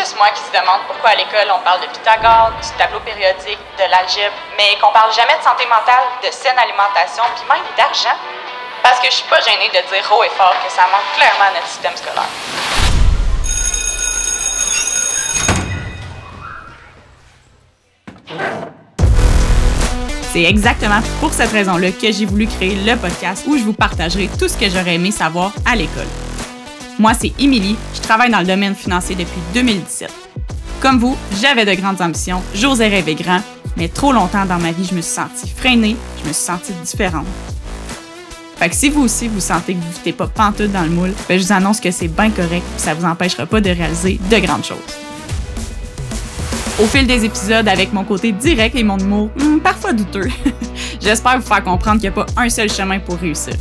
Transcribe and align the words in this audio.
juste 0.00 0.16
moi 0.16 0.28
qui 0.32 0.40
se 0.40 0.48
demande 0.48 0.80
pourquoi 0.88 1.10
à 1.10 1.14
l'école 1.14 1.52
on 1.52 1.60
parle 1.60 1.82
de 1.82 1.86
Pythagore, 1.92 2.52
du 2.56 2.68
tableau 2.78 3.00
périodique, 3.00 3.60
de 3.76 3.84
l'algèbre, 3.84 4.32
mais 4.56 4.72
qu'on 4.80 4.92
parle 4.92 5.12
jamais 5.12 5.36
de 5.36 5.44
santé 5.44 5.66
mentale, 5.68 6.08
de 6.24 6.30
saine 6.32 6.56
alimentation, 6.56 7.22
puis 7.36 7.44
même 7.44 7.60
d'argent. 7.76 8.16
Parce 8.82 8.98
que 8.98 9.06
je 9.12 9.16
suis 9.20 9.28
pas 9.28 9.40
gênée 9.40 9.68
de 9.68 9.80
dire 9.92 10.04
haut 10.08 10.24
et 10.24 10.32
fort 10.40 10.56
que 10.64 10.72
ça 10.72 10.88
manque 10.88 11.04
clairement 11.16 11.50
à 11.50 11.52
notre 11.52 11.68
système 11.68 11.92
scolaire. 12.00 12.32
C'est 20.32 20.44
exactement 20.44 21.00
pour 21.20 21.32
cette 21.34 21.52
raison-là 21.52 21.90
que 21.92 22.10
j'ai 22.10 22.24
voulu 22.24 22.46
créer 22.46 22.76
le 22.76 22.96
podcast 22.96 23.44
où 23.46 23.58
je 23.58 23.64
vous 23.64 23.74
partagerai 23.74 24.30
tout 24.38 24.48
ce 24.48 24.56
que 24.56 24.70
j'aurais 24.70 24.94
aimé 24.94 25.10
savoir 25.10 25.52
à 25.66 25.76
l'école. 25.76 26.08
Moi, 27.00 27.14
c'est 27.18 27.32
Émilie, 27.38 27.76
je 27.94 28.00
travaille 28.02 28.30
dans 28.30 28.40
le 28.40 28.46
domaine 28.46 28.74
financier 28.74 29.16
depuis 29.16 29.40
2017. 29.54 30.12
Comme 30.82 30.98
vous, 30.98 31.16
j'avais 31.40 31.64
de 31.64 31.72
grandes 31.72 32.02
ambitions, 32.02 32.42
j'osais 32.54 32.88
rêver 32.88 33.14
grand, 33.14 33.40
mais 33.78 33.88
trop 33.88 34.12
longtemps 34.12 34.44
dans 34.44 34.58
ma 34.58 34.70
vie, 34.70 34.84
je 34.84 34.94
me 34.94 35.00
suis 35.00 35.14
sentie 35.14 35.48
freinée, 35.48 35.96
je 36.22 36.28
me 36.28 36.34
suis 36.34 36.44
sentie 36.44 36.74
différente. 36.84 37.24
Fait 38.58 38.68
que 38.68 38.76
si 38.76 38.90
vous 38.90 39.00
aussi 39.00 39.28
vous 39.28 39.40
sentez 39.40 39.72
que 39.72 39.78
vous 39.78 39.98
ne 40.04 40.12
pas 40.12 40.26
pantoute 40.26 40.72
dans 40.72 40.82
le 40.82 40.90
moule, 40.90 41.14
ben 41.26 41.38
je 41.40 41.46
vous 41.46 41.52
annonce 41.54 41.80
que 41.80 41.90
c'est 41.90 42.08
bien 42.08 42.28
correct 42.28 42.64
et 42.76 42.78
ça 42.78 42.92
vous 42.92 43.06
empêchera 43.06 43.46
pas 43.46 43.62
de 43.62 43.70
réaliser 43.70 44.20
de 44.30 44.36
grandes 44.36 44.66
choses. 44.66 44.76
Au 46.82 46.84
fil 46.84 47.06
des 47.06 47.24
épisodes, 47.24 47.66
avec 47.66 47.94
mon 47.94 48.04
côté 48.04 48.30
direct 48.32 48.76
et 48.76 48.84
mon 48.84 48.98
humour 48.98 49.30
hmm, 49.38 49.60
parfois 49.60 49.94
douteux, 49.94 50.28
j'espère 51.00 51.40
vous 51.40 51.46
faire 51.46 51.64
comprendre 51.64 51.98
qu'il 51.98 52.10
n'y 52.10 52.18
a 52.18 52.24
pas 52.24 52.26
un 52.36 52.50
seul 52.50 52.70
chemin 52.70 52.98
pour 52.98 53.16
réussir. 53.16 53.54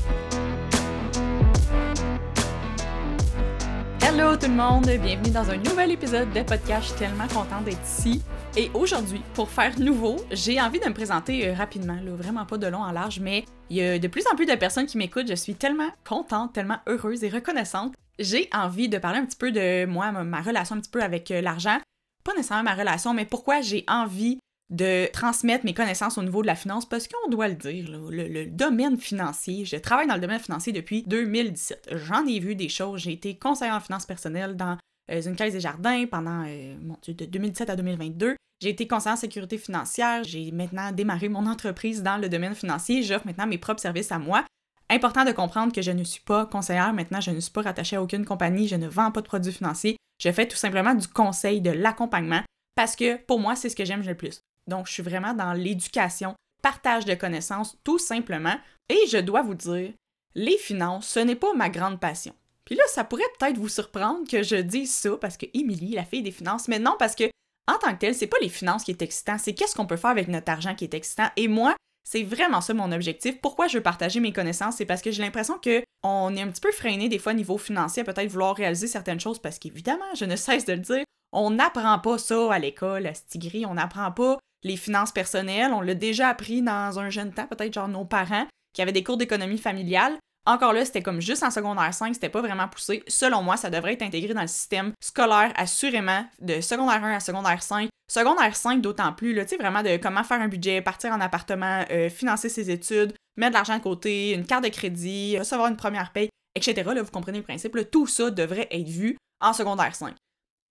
Le 4.49 4.55
monde, 4.55 4.85
bienvenue 4.85 5.29
dans 5.29 5.49
un 5.49 5.57
nouvel 5.57 5.91
épisode 5.91 6.31
de 6.33 6.41
podcast. 6.41 6.81
Je 6.81 6.87
suis 6.89 6.99
tellement 6.99 7.27
contente 7.27 7.65
d'être 7.65 7.83
ici. 7.83 8.23
Et 8.57 8.71
aujourd'hui, 8.73 9.21
pour 9.35 9.49
faire 9.49 9.79
nouveau, 9.79 10.15
j'ai 10.31 10.59
envie 10.59 10.79
de 10.79 10.87
me 10.87 10.93
présenter 10.93 11.47
euh, 11.47 11.53
rapidement, 11.53 11.97
vraiment 12.15 12.45
pas 12.45 12.57
de 12.57 12.65
long 12.65 12.79
en 12.79 12.91
large, 12.91 13.19
mais 13.19 13.45
il 13.69 13.77
y 13.77 13.83
a 13.83 13.99
de 13.99 14.07
plus 14.07 14.23
en 14.31 14.35
plus 14.35 14.47
de 14.47 14.55
personnes 14.55 14.87
qui 14.87 14.97
m'écoutent. 14.97 15.27
Je 15.27 15.35
suis 15.35 15.53
tellement 15.53 15.89
contente, 16.07 16.53
tellement 16.53 16.79
heureuse 16.87 17.23
et 17.23 17.29
reconnaissante. 17.29 17.93
J'ai 18.17 18.49
envie 18.51 18.89
de 18.89 18.97
parler 18.97 19.19
un 19.19 19.25
petit 19.25 19.37
peu 19.37 19.51
de 19.51 19.85
moi, 19.85 20.11
ma 20.11 20.41
relation 20.41 20.75
un 20.75 20.79
petit 20.79 20.89
peu 20.89 21.03
avec 21.03 21.29
euh, 21.29 21.41
l'argent, 21.41 21.77
pas 22.23 22.33
nécessairement 22.33 22.63
ma 22.63 22.75
relation, 22.75 23.13
mais 23.13 23.25
pourquoi 23.25 23.61
j'ai 23.61 23.83
envie 23.87 24.39
de 24.69 25.07
transmettre 25.11 25.65
mes 25.65 25.73
connaissances 25.73 26.17
au 26.17 26.23
niveau 26.23 26.41
de 26.41 26.47
la 26.47 26.55
finance, 26.55 26.87
parce 26.87 27.07
qu'on 27.07 27.29
doit 27.29 27.47
le 27.47 27.55
dire, 27.55 27.89
le, 27.89 28.45
domaine 28.45 28.97
financier, 28.97 29.65
je 29.65 29.77
travaille 29.77 30.07
dans 30.07 30.15
le 30.15 30.21
domaine 30.21 30.39
financier 30.39 30.73
depuis 30.73 31.03
2017. 31.03 31.89
J'en 31.93 32.25
ai 32.25 32.39
vu 32.39 32.55
des 32.55 32.69
choses, 32.69 33.01
j'ai 33.01 33.13
été 33.13 33.35
conseillère 33.35 33.75
en 33.75 33.79
finances 33.79 34.05
personnelles 34.05 34.55
dans 34.55 34.77
euh, 35.11 35.21
une 35.21 35.35
caisse 35.35 35.53
des 35.53 35.59
jardins 35.59 36.05
pendant, 36.05 36.43
euh, 36.45 36.75
mon 36.83 36.97
Dieu, 37.01 37.13
de 37.13 37.25
2017 37.25 37.69
à 37.69 37.75
2022. 37.75 38.35
J'ai 38.61 38.69
été 38.69 38.87
conseillère 38.87 39.13
en 39.13 39.19
sécurité 39.19 39.57
financière, 39.57 40.23
j'ai 40.23 40.51
maintenant 40.51 40.91
démarré 40.91 41.29
mon 41.29 41.47
entreprise 41.47 42.03
dans 42.03 42.17
le 42.17 42.29
domaine 42.29 42.55
financier, 42.55 43.01
j'offre 43.01 43.25
maintenant 43.25 43.47
mes 43.47 43.57
propres 43.57 43.81
services 43.81 44.11
à 44.11 44.19
moi. 44.19 44.45
Important 44.89 45.23
de 45.23 45.31
comprendre 45.31 45.71
que 45.71 45.81
je 45.81 45.91
ne 45.91 46.03
suis 46.03 46.21
pas 46.21 46.45
conseillère, 46.45 46.93
maintenant 46.93 47.21
je 47.21 47.31
ne 47.31 47.39
suis 47.39 47.51
pas 47.51 47.61
rattachée 47.61 47.95
à 47.95 48.03
aucune 48.03 48.25
compagnie, 48.25 48.67
je 48.67 48.75
ne 48.75 48.87
vends 48.87 49.11
pas 49.11 49.21
de 49.21 49.27
produits 49.27 49.53
financiers, 49.53 49.97
je 50.21 50.31
fais 50.31 50.47
tout 50.47 50.57
simplement 50.57 50.93
du 50.93 51.07
conseil, 51.07 51.61
de 51.61 51.71
l'accompagnement, 51.71 52.41
parce 52.75 52.95
que 52.95 53.15
pour 53.15 53.39
moi, 53.39 53.55
c'est 53.55 53.69
ce 53.69 53.75
que 53.75 53.85
j'aime 53.85 54.03
le 54.03 54.15
plus. 54.15 54.41
Donc, 54.69 54.87
je 54.87 54.93
suis 54.93 55.03
vraiment 55.03 55.33
dans 55.33 55.53
l'éducation, 55.53 56.35
partage 56.61 57.05
de 57.05 57.15
connaissances, 57.15 57.77
tout 57.83 57.99
simplement. 57.99 58.55
Et 58.87 59.07
je 59.11 59.17
dois 59.17 59.41
vous 59.41 59.55
dire, 59.55 59.91
les 60.35 60.57
finances, 60.57 61.07
ce 61.07 61.19
n'est 61.19 61.35
pas 61.35 61.53
ma 61.53 61.69
grande 61.69 61.99
passion. 61.99 62.33
Puis 62.65 62.75
là, 62.75 62.83
ça 62.87 63.03
pourrait 63.03 63.23
peut-être 63.39 63.57
vous 63.57 63.67
surprendre 63.67 64.27
que 64.29 64.43
je 64.43 64.55
dise 64.55 64.93
ça 64.93 65.17
parce 65.19 65.37
que 65.37 65.47
Émilie, 65.53 65.95
la 65.95 66.05
fille 66.05 66.21
des 66.21 66.31
finances, 66.31 66.67
mais 66.67 66.79
non, 66.79 66.95
parce 66.99 67.15
que 67.15 67.23
en 67.67 67.77
tant 67.77 67.93
que 67.93 67.99
telle, 67.99 68.15
c'est 68.15 68.27
pas 68.27 68.37
les 68.41 68.49
finances 68.49 68.83
qui 68.83 68.91
est 68.91 69.01
excitant, 69.01 69.37
c'est 69.37 69.53
qu'est-ce 69.53 69.75
qu'on 69.75 69.85
peut 69.85 69.97
faire 69.97 70.09
avec 70.11 70.27
notre 70.27 70.51
argent 70.51 70.75
qui 70.75 70.85
est 70.85 70.93
excitant. 70.93 71.29
Et 71.35 71.47
moi, 71.47 71.75
c'est 72.03 72.23
vraiment 72.23 72.61
ça 72.61 72.73
mon 72.73 72.91
objectif. 72.91 73.39
Pourquoi 73.41 73.67
je 73.67 73.77
veux 73.77 73.83
partager 73.83 74.19
mes 74.19 74.33
connaissances? 74.33 74.77
C'est 74.77 74.85
parce 74.85 75.01
que 75.01 75.11
j'ai 75.11 75.21
l'impression 75.21 75.59
que 75.59 75.83
on 76.03 76.35
est 76.35 76.41
un 76.41 76.47
petit 76.47 76.61
peu 76.61 76.71
freiné 76.71 77.09
des 77.09 77.19
fois 77.19 77.33
au 77.33 77.35
niveau 77.35 77.57
financier 77.57 78.01
à 78.01 78.05
peut-être 78.05 78.31
vouloir 78.31 78.55
réaliser 78.55 78.87
certaines 78.87 79.19
choses 79.19 79.39
parce 79.39 79.59
qu'évidemment, 79.59 80.15
je 80.15 80.25
ne 80.25 80.35
cesse 80.35 80.65
de 80.65 80.73
le 80.73 80.79
dire, 80.79 81.03
on 81.31 81.51
n'apprend 81.51 81.99
pas 81.99 82.17
ça 82.17 82.51
à 82.51 82.59
l'école, 82.59 83.05
à 83.05 83.13
Stigri, 83.13 83.65
on 83.65 83.75
n'apprend 83.75 84.11
pas 84.11 84.39
les 84.63 84.77
finances 84.77 85.11
personnelles, 85.11 85.71
on 85.73 85.81
l'a 85.81 85.95
déjà 85.95 86.29
appris 86.29 86.61
dans 86.61 86.99
un 86.99 87.09
jeune 87.09 87.33
temps, 87.33 87.47
peut-être 87.47 87.73
genre 87.73 87.87
nos 87.87 88.05
parents 88.05 88.47
qui 88.73 88.81
avaient 88.81 88.91
des 88.91 89.03
cours 89.03 89.17
d'économie 89.17 89.57
familiale. 89.57 90.17
Encore 90.45 90.73
là, 90.73 90.85
c'était 90.85 91.01
comme 91.01 91.21
juste 91.21 91.43
en 91.43 91.51
secondaire 91.51 91.93
5, 91.93 92.13
c'était 92.13 92.29
pas 92.29 92.41
vraiment 92.41 92.67
poussé. 92.67 93.03
Selon 93.07 93.43
moi, 93.43 93.57
ça 93.57 93.69
devrait 93.69 93.93
être 93.93 94.01
intégré 94.01 94.33
dans 94.33 94.41
le 94.41 94.47
système 94.47 94.93
scolaire 95.01 95.53
assurément 95.55 96.25
de 96.39 96.61
secondaire 96.61 97.03
1 97.03 97.15
à 97.15 97.19
secondaire 97.19 97.61
5. 97.61 97.89
Secondaire 98.11 98.55
5 98.55 98.81
d'autant 98.81 99.13
plus, 99.13 99.35
tu 99.35 99.47
sais, 99.47 99.57
vraiment 99.57 99.83
de 99.83 99.97
comment 99.97 100.23
faire 100.23 100.41
un 100.41 100.47
budget, 100.47 100.81
partir 100.81 101.11
en 101.11 101.21
appartement, 101.21 101.85
euh, 101.91 102.09
financer 102.09 102.49
ses 102.49 102.71
études, 102.71 103.13
mettre 103.37 103.51
de 103.51 103.55
l'argent 103.55 103.77
de 103.77 103.83
côté, 103.83 104.31
une 104.31 104.45
carte 104.45 104.63
de 104.63 104.69
crédit, 104.69 105.37
recevoir 105.37 105.67
une 105.67 105.77
première 105.77 106.11
paye, 106.11 106.29
etc. 106.55 106.89
Là, 106.95 107.03
vous 107.03 107.11
comprenez 107.11 107.37
le 107.37 107.43
principe, 107.43 107.77
tout 107.91 108.07
ça 108.07 108.31
devrait 108.31 108.67
être 108.71 108.87
vu 108.89 109.17
en 109.41 109.53
secondaire 109.53 109.93
5. 109.93 110.15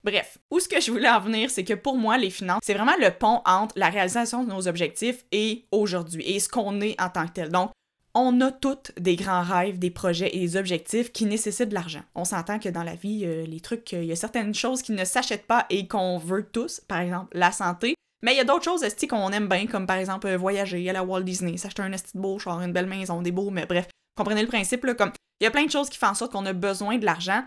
Bref, 0.04 0.38
où 0.50 0.60
ce 0.60 0.69
que 0.69 0.81
je 0.81 0.91
voulais 0.91 1.09
en 1.09 1.20
venir, 1.20 1.50
c'est 1.50 1.64
que 1.64 1.75
pour 1.75 1.97
moi, 1.97 2.19
les 2.19 2.31
finances, 2.31 2.60
c'est 2.64 2.75
vraiment 2.75 2.97
le 3.00 3.10
pont 3.10 3.42
entre 3.44 3.75
la 3.76 3.88
réalisation 3.88 4.44
de 4.44 4.50
nos 4.50 4.69
objectifs 4.69 5.25
et 5.32 5.66
aujourd'hui, 5.72 6.25
et 6.25 6.38
ce 6.41 6.48
qu'on 6.48 6.81
est 6.81 7.00
en 7.00 7.10
tant 7.10 7.26
que 7.26 7.32
tel. 7.32 7.50
Donc, 7.50 7.70
on 8.14 8.41
a 8.41 8.50
toutes 8.50 8.92
des 8.98 9.16
grands 9.16 9.42
rêves, 9.42 9.78
des 9.78 9.91
projets 9.91 10.34
et 10.34 10.41
des 10.41 10.56
objectifs 10.56 11.12
qui 11.12 11.26
nécessitent 11.26 11.69
de 11.69 11.75
l'argent. 11.75 12.03
On 12.14 12.25
s'entend 12.25 12.58
que 12.58 12.69
dans 12.69 12.82
la 12.82 12.94
vie, 12.94 13.25
euh, 13.25 13.44
les 13.44 13.60
trucs, 13.60 13.92
il 13.92 14.04
y 14.04 14.12
a 14.12 14.16
certaines 14.16 14.54
choses 14.54 14.82
qui 14.82 14.92
ne 14.92 15.04
s'achètent 15.04 15.47
pas 15.47 15.66
et 15.70 15.87
qu'on 15.87 16.19
veut 16.19 16.44
tous, 16.44 16.81
par 16.81 17.00
exemple 17.00 17.37
la 17.37 17.53
santé. 17.53 17.94
Mais 18.22 18.34
il 18.34 18.37
y 18.37 18.41
a 18.41 18.44
d'autres 18.44 18.64
choses 18.64 18.82
esti 18.82 19.06
qu'on 19.06 19.31
aime 19.31 19.48
bien, 19.48 19.66
comme 19.66 19.87
par 19.87 19.97
exemple 19.97 20.26
euh, 20.26 20.37
voyager, 20.37 20.88
aller 20.88 20.98
à 20.98 21.04
Walt 21.04 21.22
Disney, 21.22 21.56
s'acheter 21.56 21.82
un 21.82 21.92
esti 21.92 22.12
beau 22.14 22.38
char, 22.38 22.60
une 22.60 22.72
belle 22.72 22.87
maison, 22.87 23.22
des 23.22 23.31
beaux, 23.31 23.50
mais 23.50 23.66
bref, 23.66 23.87
comprenez 24.16 24.42
le 24.42 24.48
principe, 24.48 24.84
comme 24.97 25.12
il 25.41 25.44
y 25.44 25.47
a 25.47 25.53
plein 25.53 25.66
de 25.66 25.70
choses 25.70 25.88
qui 25.88 25.98
font 25.98 26.08
en 26.08 26.14
sorte 26.14 26.32
qu'on 26.32 26.47
a 26.47 26.53
besoin 26.53 26.98
de 26.98 27.04
l'argent. 27.04 27.44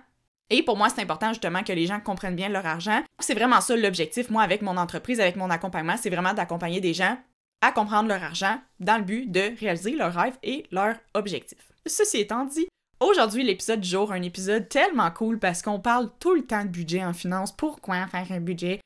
Et 0.54 0.64
pour 0.64 0.76
moi, 0.76 0.90
c'est 0.90 1.02
important 1.02 1.30
justement 1.30 1.64
que 1.64 1.72
les 1.72 1.88
gens 1.88 2.02
comprennent 2.02 2.36
bien 2.36 2.50
leur 2.50 2.66
argent. 2.66 3.02
C'est 3.20 3.34
vraiment 3.34 3.62
ça 3.62 3.74
l'objectif, 3.76 4.30
moi, 4.30 4.44
avec 4.44 4.62
mon 4.62 4.76
entreprise, 4.76 5.22
avec 5.22 5.38
mon 5.38 5.50
accompagnement, 5.50 5.96
c'est 5.98 6.10
vraiment 6.10 6.34
d'accompagner 6.34 6.82
des 6.82 6.94
gens 6.94 7.18
à 7.62 7.72
comprendre 7.72 8.10
leur 8.10 8.22
argent 8.22 8.60
dans 8.82 8.98
le 8.98 9.04
but 9.04 9.32
de 9.32 9.58
réaliser 9.58 9.96
leurs 9.96 10.14
rêves 10.14 10.38
et 10.44 10.66
leurs 10.72 10.98
objectifs. 11.14 11.72
Ceci 11.86 12.18
étant 12.18 12.44
dit, 12.44 12.68
aujourd'hui, 13.00 13.44
l'épisode 13.44 13.80
du 13.80 13.88
jour, 13.88 14.12
un 14.12 14.22
épisode 14.24 14.68
tellement 14.68 15.10
cool 15.12 15.40
parce 15.40 15.62
qu'on 15.62 15.80
parle 15.80 16.12
tout 16.20 16.36
le 16.36 16.46
temps 16.46 16.66
de 16.66 16.70
budget 16.70 17.06
en 17.06 17.14
finance. 17.14 17.56
Pourquoi 17.56 18.06
faire 18.08 18.30
un 18.30 18.42
budget? 18.42 18.82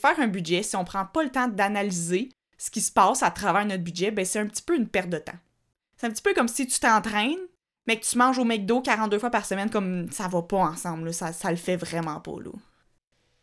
Faire 0.00 0.18
un 0.20 0.28
budget, 0.28 0.62
si 0.62 0.74
on 0.76 0.84
prend 0.84 1.04
pas 1.04 1.22
le 1.22 1.30
temps 1.30 1.48
d'analyser 1.48 2.30
ce 2.56 2.70
qui 2.70 2.80
se 2.80 2.92
passe 2.92 3.22
à 3.22 3.30
travers 3.30 3.66
notre 3.66 3.84
budget, 3.84 4.10
ben 4.10 4.24
c'est 4.24 4.38
un 4.38 4.46
petit 4.46 4.62
peu 4.62 4.74
une 4.74 4.88
perte 4.88 5.10
de 5.10 5.18
temps. 5.18 5.38
C'est 5.98 6.06
un 6.06 6.10
petit 6.10 6.22
peu 6.22 6.32
comme 6.32 6.48
si 6.48 6.66
tu 6.66 6.80
t'entraînes, 6.80 7.36
mais 7.90 7.98
que 7.98 8.06
tu 8.06 8.16
manges 8.18 8.38
au 8.38 8.44
McDo 8.44 8.80
42 8.80 9.18
fois 9.18 9.30
par 9.30 9.44
semaine, 9.44 9.68
comme 9.68 10.08
ça 10.12 10.28
va 10.28 10.42
pas 10.42 10.58
ensemble, 10.58 11.12
ça, 11.12 11.32
le 11.50 11.56
fait 11.56 11.74
vraiment 11.74 12.20
pas, 12.20 12.30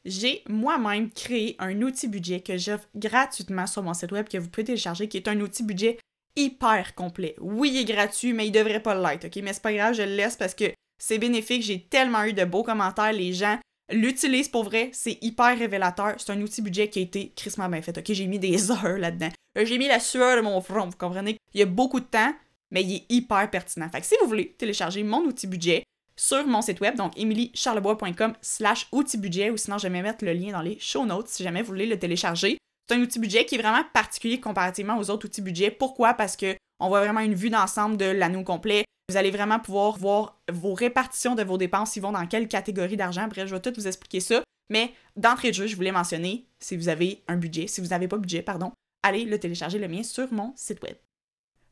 j'ai 0.05 0.41
moi-même 0.47 1.11
créé 1.11 1.57
un 1.59 1.81
outil 1.81 2.07
budget 2.07 2.39
que 2.39 2.57
j'offre 2.57 2.87
gratuitement 2.95 3.67
sur 3.67 3.83
mon 3.83 3.93
site 3.93 4.13
web 4.13 4.29
que 4.29 4.37
vous 4.37 4.47
pouvez 4.47 4.63
télécharger, 4.63 5.09
qui 5.09 5.17
est 5.17 5.27
un 5.27 5.41
outil 5.41 5.63
budget 5.63 5.97
hyper 6.37 6.95
complet. 6.95 7.35
Oui, 7.41 7.71
il 7.73 7.81
est 7.81 7.93
gratuit, 7.93 8.31
mais 8.31 8.47
il 8.47 8.51
devrait 8.53 8.81
pas 8.81 8.95
l'être, 8.95 9.25
ok? 9.25 9.35
Mais 9.43 9.51
c'est 9.51 9.61
pas 9.61 9.73
grave, 9.73 9.95
je 9.95 10.03
le 10.03 10.15
laisse 10.15 10.37
parce 10.37 10.53
que 10.53 10.71
c'est 10.97 11.17
bénéfique. 11.17 11.63
J'ai 11.63 11.81
tellement 11.81 12.23
eu 12.23 12.31
de 12.31 12.45
beaux 12.45 12.63
commentaires. 12.63 13.11
Les 13.11 13.33
gens 13.33 13.59
l'utilisent 13.91 14.47
pour 14.47 14.63
vrai. 14.63 14.91
C'est 14.93 15.17
hyper 15.21 15.59
révélateur. 15.59 16.15
C'est 16.19 16.31
un 16.31 16.41
outil 16.41 16.61
budget 16.61 16.87
qui 16.87 16.99
a 16.99 17.01
été 17.01 17.33
crissement 17.35 17.67
bien 17.67 17.81
fait, 17.81 17.97
ok? 17.97 18.13
J'ai 18.13 18.27
mis 18.27 18.39
des 18.39 18.71
heures 18.71 18.97
là-dedans. 18.97 19.29
J'ai 19.61 19.77
mis 19.77 19.89
la 19.89 19.99
sueur 19.99 20.37
de 20.37 20.41
mon 20.41 20.61
front, 20.61 20.85
vous 20.85 20.97
comprenez? 20.97 21.35
Il 21.53 21.59
y 21.59 21.63
a 21.63 21.65
beaucoup 21.65 21.99
de 21.99 22.05
temps, 22.05 22.33
mais 22.71 22.83
il 22.83 22.95
est 22.95 23.05
hyper 23.09 23.49
pertinent. 23.49 23.89
Fait 23.89 24.01
que 24.01 24.07
si 24.07 24.15
vous 24.21 24.27
voulez 24.27 24.53
télécharger 24.53 25.03
mon 25.03 25.21
outil 25.21 25.47
budget, 25.47 25.83
sur 26.19 26.45
mon 26.47 26.61
site 26.61 26.81
web, 26.81 26.95
donc 26.95 27.17
emilycharlebois.com 27.17 28.33
slash 28.41 28.87
outil 28.91 29.17
budget, 29.17 29.51
ou 29.51 29.57
sinon 29.57 29.77
je 29.77 29.87
vais 29.87 30.01
mettre 30.01 30.25
le 30.25 30.33
lien 30.33 30.51
dans 30.51 30.61
les 30.61 30.79
show 30.79 31.05
notes 31.05 31.27
si 31.27 31.43
jamais 31.43 31.61
vous 31.61 31.67
voulez 31.67 31.85
le 31.85 31.99
télécharger. 31.99 32.57
C'est 32.89 32.95
un 32.95 33.01
outil 33.01 33.19
budget 33.19 33.45
qui 33.45 33.55
est 33.55 33.59
vraiment 33.59 33.83
particulier 33.93 34.39
comparativement 34.39 34.97
aux 34.97 35.09
autres 35.09 35.27
outils 35.27 35.41
budget. 35.41 35.71
Pourquoi? 35.71 36.13
Parce 36.15 36.35
que 36.35 36.55
on 36.79 36.89
voit 36.89 37.01
vraiment 37.01 37.19
une 37.19 37.35
vue 37.35 37.49
d'ensemble 37.49 37.97
de 37.97 38.05
l'anneau 38.05 38.43
complet. 38.43 38.83
Vous 39.09 39.17
allez 39.17 39.31
vraiment 39.31 39.59
pouvoir 39.59 39.97
voir 39.97 40.41
vos 40.51 40.73
répartitions 40.73 41.35
de 41.35 41.43
vos 41.43 41.57
dépenses, 41.57 41.95
ils 41.95 42.01
vont 42.01 42.11
dans 42.11 42.27
quelle 42.27 42.47
catégorie 42.47 42.97
d'argent. 42.97 43.27
Bref, 43.27 43.47
je 43.47 43.55
vais 43.55 43.61
tout 43.61 43.73
vous 43.75 43.87
expliquer 43.87 44.19
ça. 44.19 44.43
Mais 44.69 44.91
d'entrée 45.15 45.49
de 45.49 45.55
jeu, 45.55 45.67
je 45.67 45.75
voulais 45.75 45.93
mentionner, 45.93 46.45
si 46.59 46.75
vous 46.75 46.89
avez 46.89 47.23
un 47.27 47.37
budget, 47.37 47.67
si 47.67 47.79
vous 47.79 47.87
n'avez 47.87 48.07
pas 48.07 48.17
budget, 48.17 48.41
pardon, 48.41 48.73
allez 49.03 49.23
le 49.23 49.39
télécharger 49.39 49.79
le 49.79 49.87
mien 49.87 50.03
sur 50.03 50.31
mon 50.33 50.53
site 50.55 50.81
web. 50.83 50.97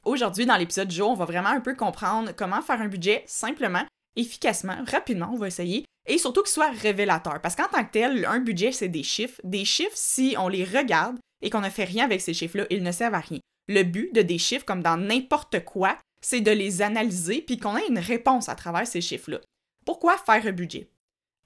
Aujourd'hui, 0.06 0.46
dans 0.46 0.56
l'épisode 0.56 0.88
du 0.88 0.96
jour, 0.96 1.10
on 1.10 1.16
va 1.16 1.26
vraiment 1.26 1.50
un 1.50 1.60
peu 1.60 1.76
comprendre 1.76 2.32
comment 2.36 2.62
faire 2.62 2.80
un 2.80 2.88
budget 2.88 3.24
simplement 3.26 3.84
efficacement, 4.16 4.78
rapidement, 4.86 5.32
on 5.34 5.38
va 5.38 5.48
essayer, 5.48 5.84
et 6.08 6.20
surtout 6.20 6.44
qu'il 6.44 6.52
soit 6.52 6.70
révélateur. 6.70 7.42
Parce 7.42 7.56
qu'en 7.56 7.68
tant 7.68 7.84
que 7.84 7.92
tel, 7.92 8.26
un 8.26 8.40
budget, 8.40 8.72
c'est 8.72 8.88
des 8.88 9.04
chiffres. 9.04 9.42
Des 9.44 9.66
chiffres, 9.66 9.96
si 9.96 10.36
on 10.38 10.48
les 10.48 10.64
regarde 10.64 11.18
et 11.42 11.50
qu'on 11.50 11.62
ne 11.62 11.70
fait 11.70 11.84
rien 11.84 12.06
avec 12.06 12.22
ces 12.22 12.34
chiffres-là, 12.34 12.66
ils 12.70 12.84
ne 12.84 12.92
servent 12.92 13.16
à 13.16 13.20
rien. 13.20 13.40
Le 13.68 13.82
but 13.82 14.14
de 14.14 14.22
des 14.22 14.38
chiffres, 14.38 14.64
comme 14.64 14.84
dans 14.84 14.96
n'importe 14.96 15.66
quoi, 15.66 15.98
c'est 16.22 16.42
de 16.42 16.52
les 16.52 16.84
analyser 16.84 17.42
puis 17.42 17.58
qu'on 17.58 17.76
ait 17.76 17.88
une 17.90 18.00
réponse 18.00 18.48
à 18.48 18.56
travers 18.56 18.88
ces 18.88 19.02
chiffres-là. 19.02 19.42
Pourquoi 19.86 20.18
faire 20.18 20.46
un 20.46 20.52
budget? 20.52 20.92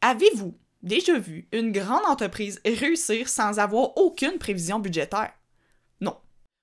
Avez-vous 0.01 0.53
déjà 0.83 1.17
vu 1.17 1.47
une 1.53 1.71
grande 1.71 2.05
entreprise 2.05 2.61
réussir 2.65 3.29
sans 3.29 3.57
avoir 3.57 3.97
aucune 3.97 4.37
prévision 4.37 4.79
budgétaire? 4.79 5.31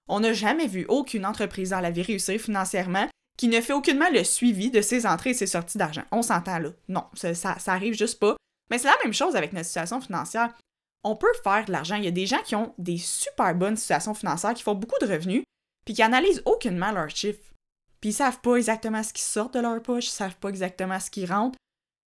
On 0.08 0.20
n'a 0.20 0.32
jamais 0.32 0.66
vu 0.66 0.86
aucune 0.88 1.26
entreprise 1.26 1.70
dans 1.70 1.80
la 1.80 1.90
vie 1.90 2.02
réussir 2.02 2.40
financièrement 2.40 3.08
qui 3.36 3.48
ne 3.48 3.60
fait 3.60 3.72
aucunement 3.72 4.08
le 4.12 4.24
suivi 4.24 4.70
de 4.70 4.80
ses 4.80 5.06
entrées 5.06 5.30
et 5.30 5.34
ses 5.34 5.46
sorties 5.46 5.78
d'argent. 5.78 6.04
On 6.10 6.22
s'entend 6.22 6.58
là. 6.58 6.70
Non, 6.88 7.04
ça, 7.14 7.34
ça, 7.34 7.58
ça 7.58 7.72
arrive 7.72 7.94
juste 7.94 8.18
pas. 8.18 8.36
Mais 8.70 8.78
c'est 8.78 8.88
la 8.88 8.96
même 9.04 9.12
chose 9.12 9.36
avec 9.36 9.52
notre 9.52 9.66
situation 9.66 10.00
financière. 10.00 10.52
On 11.04 11.16
peut 11.16 11.32
faire 11.44 11.64
de 11.64 11.72
l'argent. 11.72 11.96
Il 11.96 12.04
y 12.04 12.08
a 12.08 12.12
des 12.12 12.26
gens 12.26 12.42
qui 12.44 12.56
ont 12.56 12.74
des 12.78 12.98
super 12.98 13.54
bonnes 13.54 13.76
situations 13.76 14.14
financières, 14.14 14.54
qui 14.54 14.62
font 14.62 14.74
beaucoup 14.74 14.98
de 15.00 15.12
revenus, 15.12 15.44
puis 15.84 15.94
qui 15.94 16.02
analysent 16.02 16.42
aucunement 16.46 16.92
leurs 16.92 17.10
chiffres. 17.10 17.52
Puis 18.00 18.10
ils 18.10 18.14
savent 18.14 18.40
pas 18.40 18.56
exactement 18.56 19.02
ce 19.02 19.12
qui 19.12 19.22
sort 19.22 19.50
de 19.50 19.60
leur 19.60 19.80
poche, 19.82 20.06
ils 20.06 20.10
savent 20.10 20.36
pas 20.36 20.48
exactement 20.48 20.98
ce 20.98 21.10
qui 21.10 21.26
rentre. 21.26 21.58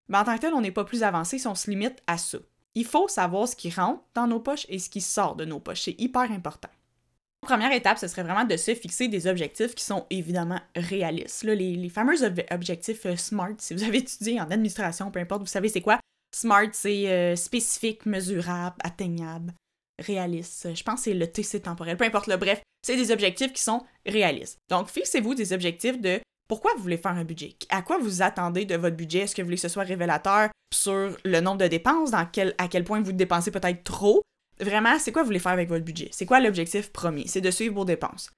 Mais 0.09 0.17
en 0.17 0.23
tant 0.23 0.35
que 0.35 0.41
tel, 0.41 0.53
on 0.53 0.61
n'est 0.61 0.71
pas 0.71 0.83
plus 0.83 1.03
avancé 1.03 1.39
si 1.39 1.47
on 1.47 1.55
se 1.55 1.69
limite 1.69 2.01
à 2.07 2.17
ça. 2.17 2.39
Il 2.75 2.85
faut 2.85 3.07
savoir 3.07 3.47
ce 3.47 3.55
qui 3.55 3.69
rentre 3.69 4.03
dans 4.15 4.27
nos 4.27 4.39
poches 4.39 4.65
et 4.69 4.79
ce 4.79 4.89
qui 4.89 5.01
sort 5.01 5.35
de 5.35 5.45
nos 5.45 5.59
poches. 5.59 5.83
C'est 5.83 5.99
hyper 5.99 6.31
important. 6.31 6.69
Première 7.41 7.71
étape, 7.71 7.97
ce 7.97 8.07
serait 8.07 8.23
vraiment 8.23 8.43
de 8.43 8.57
se 8.57 8.75
fixer 8.75 9.07
des 9.07 9.25
objectifs 9.25 9.73
qui 9.73 9.83
sont 9.83 10.05
évidemment 10.09 10.59
réalistes. 10.75 11.43
les, 11.43 11.89
fameux 11.89 12.17
objectifs 12.51 13.05
euh, 13.05 13.15
SMART, 13.15 13.55
si 13.59 13.73
vous 13.73 13.83
avez 13.83 13.97
étudié 13.99 14.39
en 14.41 14.51
administration, 14.51 15.09
peu 15.09 15.19
importe, 15.19 15.41
vous 15.41 15.47
savez 15.47 15.69
c'est 15.69 15.81
quoi? 15.81 15.99
SMART, 16.35 16.69
c'est 16.73 17.07
euh, 17.07 17.35
spécifique, 17.35 18.05
mesurable, 18.05 18.75
atteignable, 18.83 19.53
réaliste. 19.99 20.75
Je 20.75 20.83
pense 20.83 20.99
que 20.99 21.03
c'est 21.05 21.13
le 21.13 21.27
TC 21.27 21.61
temporel, 21.61 21.97
peu 21.97 22.05
importe 22.05 22.27
le 22.27 22.37
bref, 22.37 22.61
c'est 22.85 22.97
des 22.97 23.11
objectifs 23.11 23.53
qui 23.53 23.63
sont 23.63 23.83
réalistes. 24.05 24.57
Donc, 24.69 24.89
fixez-vous 24.89 25.33
des 25.33 25.53
objectifs 25.53 25.99
de 25.99 26.19
pourquoi 26.47 26.73
vous 26.75 26.83
voulez 26.83 26.97
faire 26.97 27.11
un 27.11 27.23
budget? 27.23 27.55
À 27.69 27.81
quoi 27.81 27.97
vous 27.99 28.21
attendez 28.21 28.65
de 28.65 28.75
votre 28.75 28.95
budget? 28.95 29.19
Est-ce 29.19 29.35
que 29.35 29.41
vous 29.41 29.47
voulez 29.47 29.57
que 29.57 29.61
ce 29.61 29.69
soit 29.69 29.83
révélateur 29.83 30.49
sur 30.73 31.15
le 31.23 31.39
nombre 31.39 31.59
de 31.59 31.67
dépenses, 31.67 32.11
à 32.13 32.25
quel 32.25 32.83
point 32.83 33.01
vous 33.01 33.11
dépensez 33.11 33.51
peut-être 33.51 33.83
trop? 33.83 34.21
Vraiment, 34.61 34.99
c'est 34.99 35.11
quoi 35.11 35.21
vous 35.21 35.27
voulez 35.27 35.39
faire 35.39 35.53
avec 35.53 35.69
votre 35.69 35.85
budget? 35.85 36.09
C'est 36.11 36.25
quoi 36.25 36.39
l'objectif 36.39 36.91
premier? 36.91 37.27
C'est 37.27 37.41
de 37.41 37.51
suivre 37.51 37.75
vos 37.75 37.85
dépenses. 37.85 38.31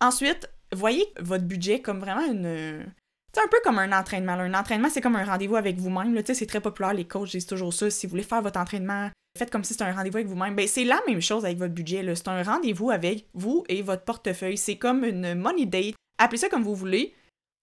Ensuite, 0.00 0.50
voyez 0.72 1.06
votre 1.20 1.44
budget 1.44 1.80
comme 1.80 2.00
vraiment 2.00 2.24
une. 2.24 2.92
C'est 3.32 3.42
un 3.42 3.48
peu 3.48 3.58
comme 3.62 3.78
un 3.78 3.92
entraînement. 3.92 4.32
Un 4.32 4.54
entraînement, 4.54 4.88
c'est 4.90 5.00
comme 5.00 5.16
un 5.16 5.24
rendez-vous 5.24 5.56
avec 5.56 5.76
vous-même. 5.78 6.20
C'est 6.26 6.46
très 6.46 6.60
populaire, 6.60 6.94
les 6.94 7.06
coachs 7.06 7.30
disent 7.30 7.46
toujours 7.46 7.72
ça. 7.72 7.90
Si 7.90 8.06
vous 8.06 8.10
voulez 8.10 8.22
faire 8.22 8.42
votre 8.42 8.58
entraînement, 8.58 9.10
faites 9.36 9.50
comme 9.50 9.64
si 9.64 9.74
c'était 9.74 9.84
un 9.84 9.94
rendez-vous 9.94 10.16
avec 10.16 10.28
vous-même. 10.28 10.56
Ben, 10.56 10.66
c'est 10.66 10.84
la 10.84 11.00
même 11.06 11.20
chose 11.20 11.44
avec 11.44 11.58
votre 11.58 11.74
budget. 11.74 12.04
C'est 12.14 12.28
un 12.28 12.42
rendez-vous 12.42 12.90
avec 12.90 13.26
vous 13.34 13.64
et 13.68 13.82
votre 13.82 14.04
portefeuille. 14.04 14.56
C'est 14.56 14.78
comme 14.78 15.04
une 15.04 15.34
money 15.34 15.66
date. 15.66 15.94
Appelez 16.18 16.38
ça 16.38 16.48
comme 16.48 16.64
vous 16.64 16.74
voulez. 16.74 17.14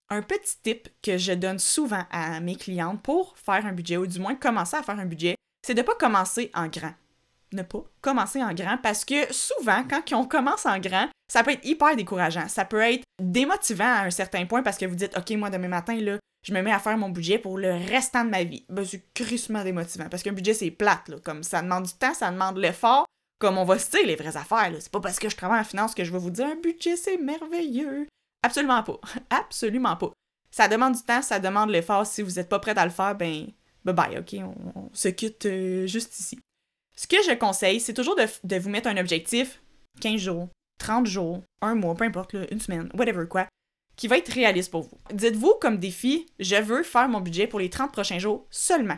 Un 0.09 0.21
petit 0.21 0.55
tip 0.61 0.87
que 1.01 1.17
je 1.17 1.33
donne 1.33 1.57
souvent 1.57 2.05
à 2.11 2.39
mes 2.39 2.55
clientes 2.55 3.01
pour 3.01 3.35
faire 3.37 3.65
un 3.65 3.73
budget, 3.73 3.97
ou 3.97 4.05
du 4.05 4.19
moins 4.19 4.35
commencer 4.35 4.77
à 4.77 4.83
faire 4.83 4.99
un 4.99 5.05
budget, 5.05 5.35
c'est 5.65 5.73
de 5.73 5.81
ne 5.81 5.85
pas 5.85 5.95
commencer 5.95 6.51
en 6.53 6.67
grand. 6.67 6.93
Ne 7.53 7.61
pas 7.61 7.83
commencer 8.01 8.43
en 8.43 8.53
grand 8.53 8.77
parce 8.81 9.05
que 9.05 9.31
souvent, 9.33 9.83
quand 9.89 10.01
on 10.13 10.25
commence 10.25 10.65
en 10.65 10.79
grand, 10.79 11.07
ça 11.31 11.43
peut 11.43 11.51
être 11.51 11.65
hyper 11.65 11.95
décourageant. 11.95 12.47
Ça 12.47 12.65
peut 12.65 12.81
être 12.81 13.03
démotivant 13.21 13.83
à 13.85 14.05
un 14.05 14.11
certain 14.11 14.45
point 14.45 14.63
parce 14.63 14.77
que 14.77 14.85
vous 14.85 14.95
dites, 14.95 15.17
OK, 15.17 15.31
moi, 15.31 15.49
demain 15.49 15.67
matin, 15.67 15.95
là, 15.95 16.17
je 16.45 16.53
me 16.53 16.61
mets 16.61 16.71
à 16.71 16.79
faire 16.79 16.97
mon 16.97 17.09
budget 17.09 17.39
pour 17.39 17.57
le 17.57 17.73
restant 17.73 18.23
de 18.23 18.29
ma 18.29 18.43
vie. 18.43 18.65
Ben, 18.69 18.85
c'est 18.85 19.03
crissement 19.13 19.63
démotivant 19.63 20.09
parce 20.09 20.21
qu'un 20.21 20.33
budget, 20.33 20.53
c'est 20.53 20.71
plate. 20.71 21.09
Là. 21.09 21.17
Comme 21.23 21.43
ça 21.43 21.61
demande 21.61 21.85
du 21.85 21.93
temps, 21.93 22.13
ça 22.13 22.31
demande 22.31 22.55
de 22.55 22.61
l'effort. 22.61 23.05
Comme 23.39 23.57
on 23.57 23.65
va 23.65 23.75
dire 23.75 24.05
les 24.05 24.15
vraies 24.15 24.37
affaires. 24.37 24.71
C'est 24.79 24.91
pas 24.91 25.01
parce 25.01 25.19
que 25.19 25.29
je 25.29 25.35
travaille 25.35 25.59
en 25.59 25.65
finance 25.65 25.95
que 25.95 26.03
je 26.03 26.11
vais 26.11 26.19
vous 26.19 26.29
dire 26.29 26.45
un 26.45 26.55
budget, 26.55 26.95
c'est 26.95 27.17
merveilleux. 27.17 28.07
Absolument 28.43 28.83
pas. 28.83 28.99
Absolument 29.29 29.95
pas. 29.95 30.11
Ça 30.51 30.67
demande 30.67 30.93
du 30.93 31.01
temps, 31.01 31.21
ça 31.21 31.39
demande 31.39 31.69
l'effort. 31.69 32.05
Si 32.05 32.21
vous 32.21 32.33
n'êtes 32.33 32.47
pas 32.47 32.59
prêt 32.59 32.77
à 32.77 32.85
le 32.85 32.91
faire, 32.91 33.15
ben, 33.15 33.47
bye 33.83 33.93
bye, 33.93 34.17
ok, 34.19 34.35
on, 34.75 34.89
se 34.93 35.09
quitte 35.09 35.47
euh, 35.47 35.87
juste 35.87 36.17
ici. 36.19 36.39
Ce 36.95 37.07
que 37.07 37.17
je 37.27 37.33
conseille, 37.33 37.79
c'est 37.79 37.93
toujours 37.93 38.15
de, 38.15 38.55
vous 38.57 38.69
mettre 38.69 38.87
un 38.87 38.97
objectif 38.97 39.61
15 40.01 40.19
jours, 40.19 40.49
30 40.79 41.05
jours, 41.05 41.41
un 41.61 41.75
mois, 41.75 41.95
peu 41.95 42.05
importe, 42.05 42.35
une 42.51 42.59
semaine, 42.59 42.89
whatever 42.93 43.27
quoi, 43.27 43.47
qui 43.95 44.07
va 44.07 44.17
être 44.17 44.31
réaliste 44.31 44.71
pour 44.71 44.83
vous. 44.83 44.97
Dites-vous 45.11 45.55
comme 45.59 45.77
défi, 45.77 46.25
je 46.39 46.55
veux 46.55 46.83
faire 46.83 47.09
mon 47.09 47.21
budget 47.21 47.47
pour 47.47 47.59
les 47.59 47.69
30 47.69 47.91
prochains 47.91 48.19
jours 48.19 48.45
seulement. 48.49 48.97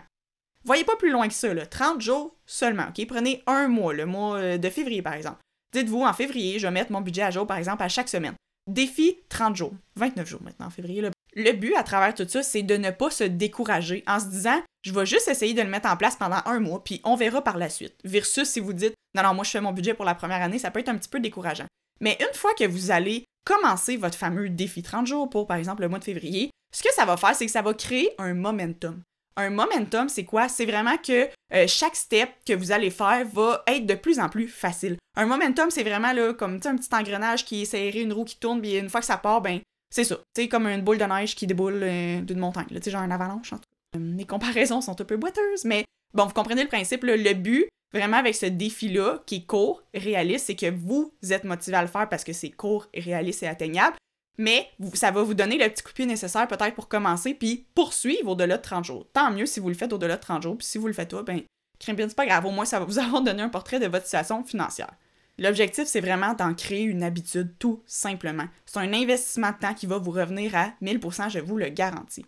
Voyez 0.64 0.84
pas 0.84 0.96
plus 0.96 1.12
loin 1.12 1.28
que 1.28 1.34
ça, 1.34 1.54
là. 1.54 1.66
30 1.66 2.02
jours 2.02 2.36
seulement, 2.46 2.88
ok? 2.90 3.08
Prenez 3.08 3.42
un 3.48 3.68
mois, 3.68 3.94
le 3.94 4.06
mois 4.06 4.38
euh, 4.38 4.58
de 4.58 4.70
février 4.70 5.02
par 5.02 5.14
exemple. 5.14 5.40
Dites-vous, 5.74 6.02
en 6.02 6.14
février, 6.14 6.60
je 6.60 6.68
vais 6.68 6.74
mettre 6.74 6.92
mon 6.92 7.02
budget 7.02 7.24
à 7.24 7.32
jour 7.32 7.48
par 7.48 7.58
exemple 7.58 7.84
à 7.84 7.90
chaque 7.90 8.10
semaine. 8.10 8.36
Défi 8.68 9.18
30 9.30 9.56
jours. 9.56 9.74
29 9.96 10.28
jours 10.28 10.42
maintenant 10.44 10.68
en 10.68 10.72
février. 10.72 11.10
Le 11.36 11.52
but 11.52 11.76
à 11.76 11.84
travers 11.84 12.14
tout 12.14 12.28
ça, 12.28 12.44
c'est 12.44 12.64
de 12.64 12.78
ne 12.78 12.92
pas 12.92 13.12
se 13.12 13.24
décourager 13.24 14.04
en 14.08 14.20
se 14.20 14.26
disant 14.26 14.62
je 14.84 14.94
vais 14.94 15.06
juste 15.06 15.28
essayer 15.28 15.54
de 15.54 15.62
le 15.62 15.70
mettre 15.70 15.90
en 15.90 15.98
place 15.98 16.16
pendant 16.16 16.42
un 16.46 16.60
mois, 16.60 16.84
puis 16.84 17.02
on 17.04 17.16
verra 17.16 17.44
par 17.44 17.58
la 17.58 17.70
suite. 17.70 17.96
Versus 18.04 18.48
si 18.48 18.60
vous 18.60 18.74
dites 18.74 18.96
non, 19.16 19.24
non, 19.24 19.34
moi 19.34 19.44
je 19.44 19.52
fais 19.52 19.62
mon 19.62 19.74
budget 19.74 19.94
pour 19.94 20.06
la 20.06 20.16
première 20.16 20.42
année, 20.42 20.60
ça 20.60 20.72
peut 20.72 20.80
être 20.80 20.90
un 20.90 20.98
petit 20.98 21.10
peu 21.10 21.20
décourageant. 21.20 21.66
Mais 22.00 22.18
une 22.20 22.34
fois 22.34 22.54
que 22.54 22.66
vous 22.66 22.92
allez 22.92 23.26
commencer 23.46 23.98
votre 23.98 24.18
fameux 24.18 24.50
défi 24.50 24.84
30 24.84 25.08
jours 25.08 25.30
pour, 25.30 25.48
par 25.48 25.58
exemple, 25.58 25.82
le 25.82 25.90
mois 25.90 26.00
de 26.00 26.04
février, 26.04 26.52
ce 26.74 26.84
que 26.84 26.94
ça 26.94 27.06
va 27.06 27.18
faire, 27.18 27.36
c'est 27.36 27.46
que 27.46 27.52
ça 27.52 27.62
va 27.62 27.74
créer 27.74 28.12
un 28.18 28.34
momentum. 28.34 29.02
Un 29.36 29.50
momentum, 29.50 30.10
c'est 30.10 30.26
quoi? 30.26 30.50
C'est 30.50 30.66
vraiment 30.66 30.98
que 30.98 31.30
euh, 31.54 31.68
chaque 31.68 31.96
step 31.96 32.30
que 32.46 32.54
vous 32.54 32.72
allez 32.72 32.90
faire 32.90 33.26
va 33.34 33.64
être 33.68 33.86
de 33.86 33.94
plus 33.94 34.20
en 34.20 34.30
plus 34.30 34.48
facile. 34.48 34.98
Un 35.16 35.26
momentum, 35.26 35.70
c'est 35.70 35.84
vraiment 35.84 36.12
là, 36.12 36.34
comme 36.34 36.56
un 36.56 36.76
petit 36.76 36.94
engrenage 36.94 37.46
qui 37.46 37.62
est 37.62 37.66
serré, 37.66 38.02
une 38.02 38.14
roue 38.14 38.26
qui 38.26 38.38
tourne, 38.38 38.62
puis 38.62 38.78
une 38.78 38.90
fois 38.90 39.00
que 39.00 39.06
ça 39.06 39.18
part, 39.18 39.42
ben, 39.42 39.60
c'est 39.90 40.04
ça. 40.04 40.20
C'est 40.36 40.48
comme 40.48 40.68
une 40.68 40.82
boule 40.82 40.98
de 40.98 41.06
neige 41.06 41.36
qui 41.36 41.48
déboule 41.48 41.82
euh, 41.84 42.22
d'une 42.22 42.40
montagne, 42.40 42.68
sais, 42.82 42.92
genre 42.92 43.02
un 43.02 43.12
avalanche. 43.12 43.50
Tout 43.50 44.00
Mes 44.00 44.26
comparaisons 44.26 44.82
sont 44.82 45.00
un 45.00 45.06
peu 45.06 45.18
boiteuses, 45.18 45.66
mais 45.66 45.86
bon, 46.14 46.26
vous 46.26 46.34
comprenez 46.34 46.64
le 46.64 46.70
principe. 46.70 47.04
le 47.04 47.34
but, 47.34 47.68
vraiment, 47.94 48.18
avec 48.18 48.36
ce 48.36 48.46
défi-là, 48.46 49.24
qui 49.26 49.36
est 49.36 49.46
court, 49.46 49.84
réaliste, 49.94 50.48
c'est 50.48 50.56
que 50.56 50.70
vous 50.70 51.14
êtes 51.30 51.44
motivé 51.44 51.78
à 51.78 51.82
le 51.82 51.88
faire 51.88 52.10
parce 52.10 52.24
que 52.24 52.34
c'est 52.34 52.52
court, 52.52 52.88
réaliste 52.94 53.44
et 53.44 53.48
atteignable 53.48 53.98
mais 54.38 54.70
ça 54.94 55.12
va 55.12 55.24
vous 55.24 55.34
donner 55.34 55.58
le 55.58 55.70
petit 55.70 55.84
coup 55.84 55.90
de 55.90 55.96
pied 55.96 56.06
nécessaire 56.06 56.48
peut-être 56.48 56.76
pour 56.76 56.88
commencer 56.88 57.34
puis 57.34 57.66
poursuivre 57.74 58.32
au-delà 58.32 58.58
de 58.58 58.62
30 58.62 58.86
jours. 58.86 59.08
Tant 59.12 59.32
mieux 59.32 59.46
si 59.46 59.60
vous 59.60 59.70
le 59.70 59.76
faites 59.76 59.94
au-delà 59.94 60.16
de 60.16 60.22
30 60.22 60.44
jours, 60.44 60.58
puis 60.58 60.68
si 60.68 60.78
vous 60.78 60.88
le 60.88 60.94
faites 60.94 61.12
pas, 61.12 61.24
ben, 61.24 61.42
c'est 61.80 62.16
pas 62.16 62.26
grave, 62.26 62.46
au 62.46 62.52
moins 62.52 62.66
ça 62.66 62.80
va 62.80 62.86
vous 62.86 63.00
avoir 63.00 63.22
donné 63.22 63.42
un 63.42 63.50
portrait 63.50 63.80
de 63.80 63.88
votre 63.88 64.06
situation 64.06 64.44
financière. 64.44 64.94
L'objectif, 65.40 65.86
c'est 65.86 66.02
vraiment 66.02 66.34
d'en 66.34 66.54
créer 66.54 66.84
une 66.84 67.04
habitude, 67.04 67.54
tout 67.60 67.84
simplement. 67.86 68.48
C'est 68.66 68.80
un 68.80 68.94
investissement 68.94 69.52
de 69.52 69.58
temps 69.58 69.74
qui 69.74 69.86
va 69.86 70.00
vous 70.00 70.12
revenir 70.12 70.56
à 70.56 70.74
1000%, 70.82 71.30
je 71.30 71.40
vous 71.40 71.58
le 71.58 71.70
garantis. 71.70 72.26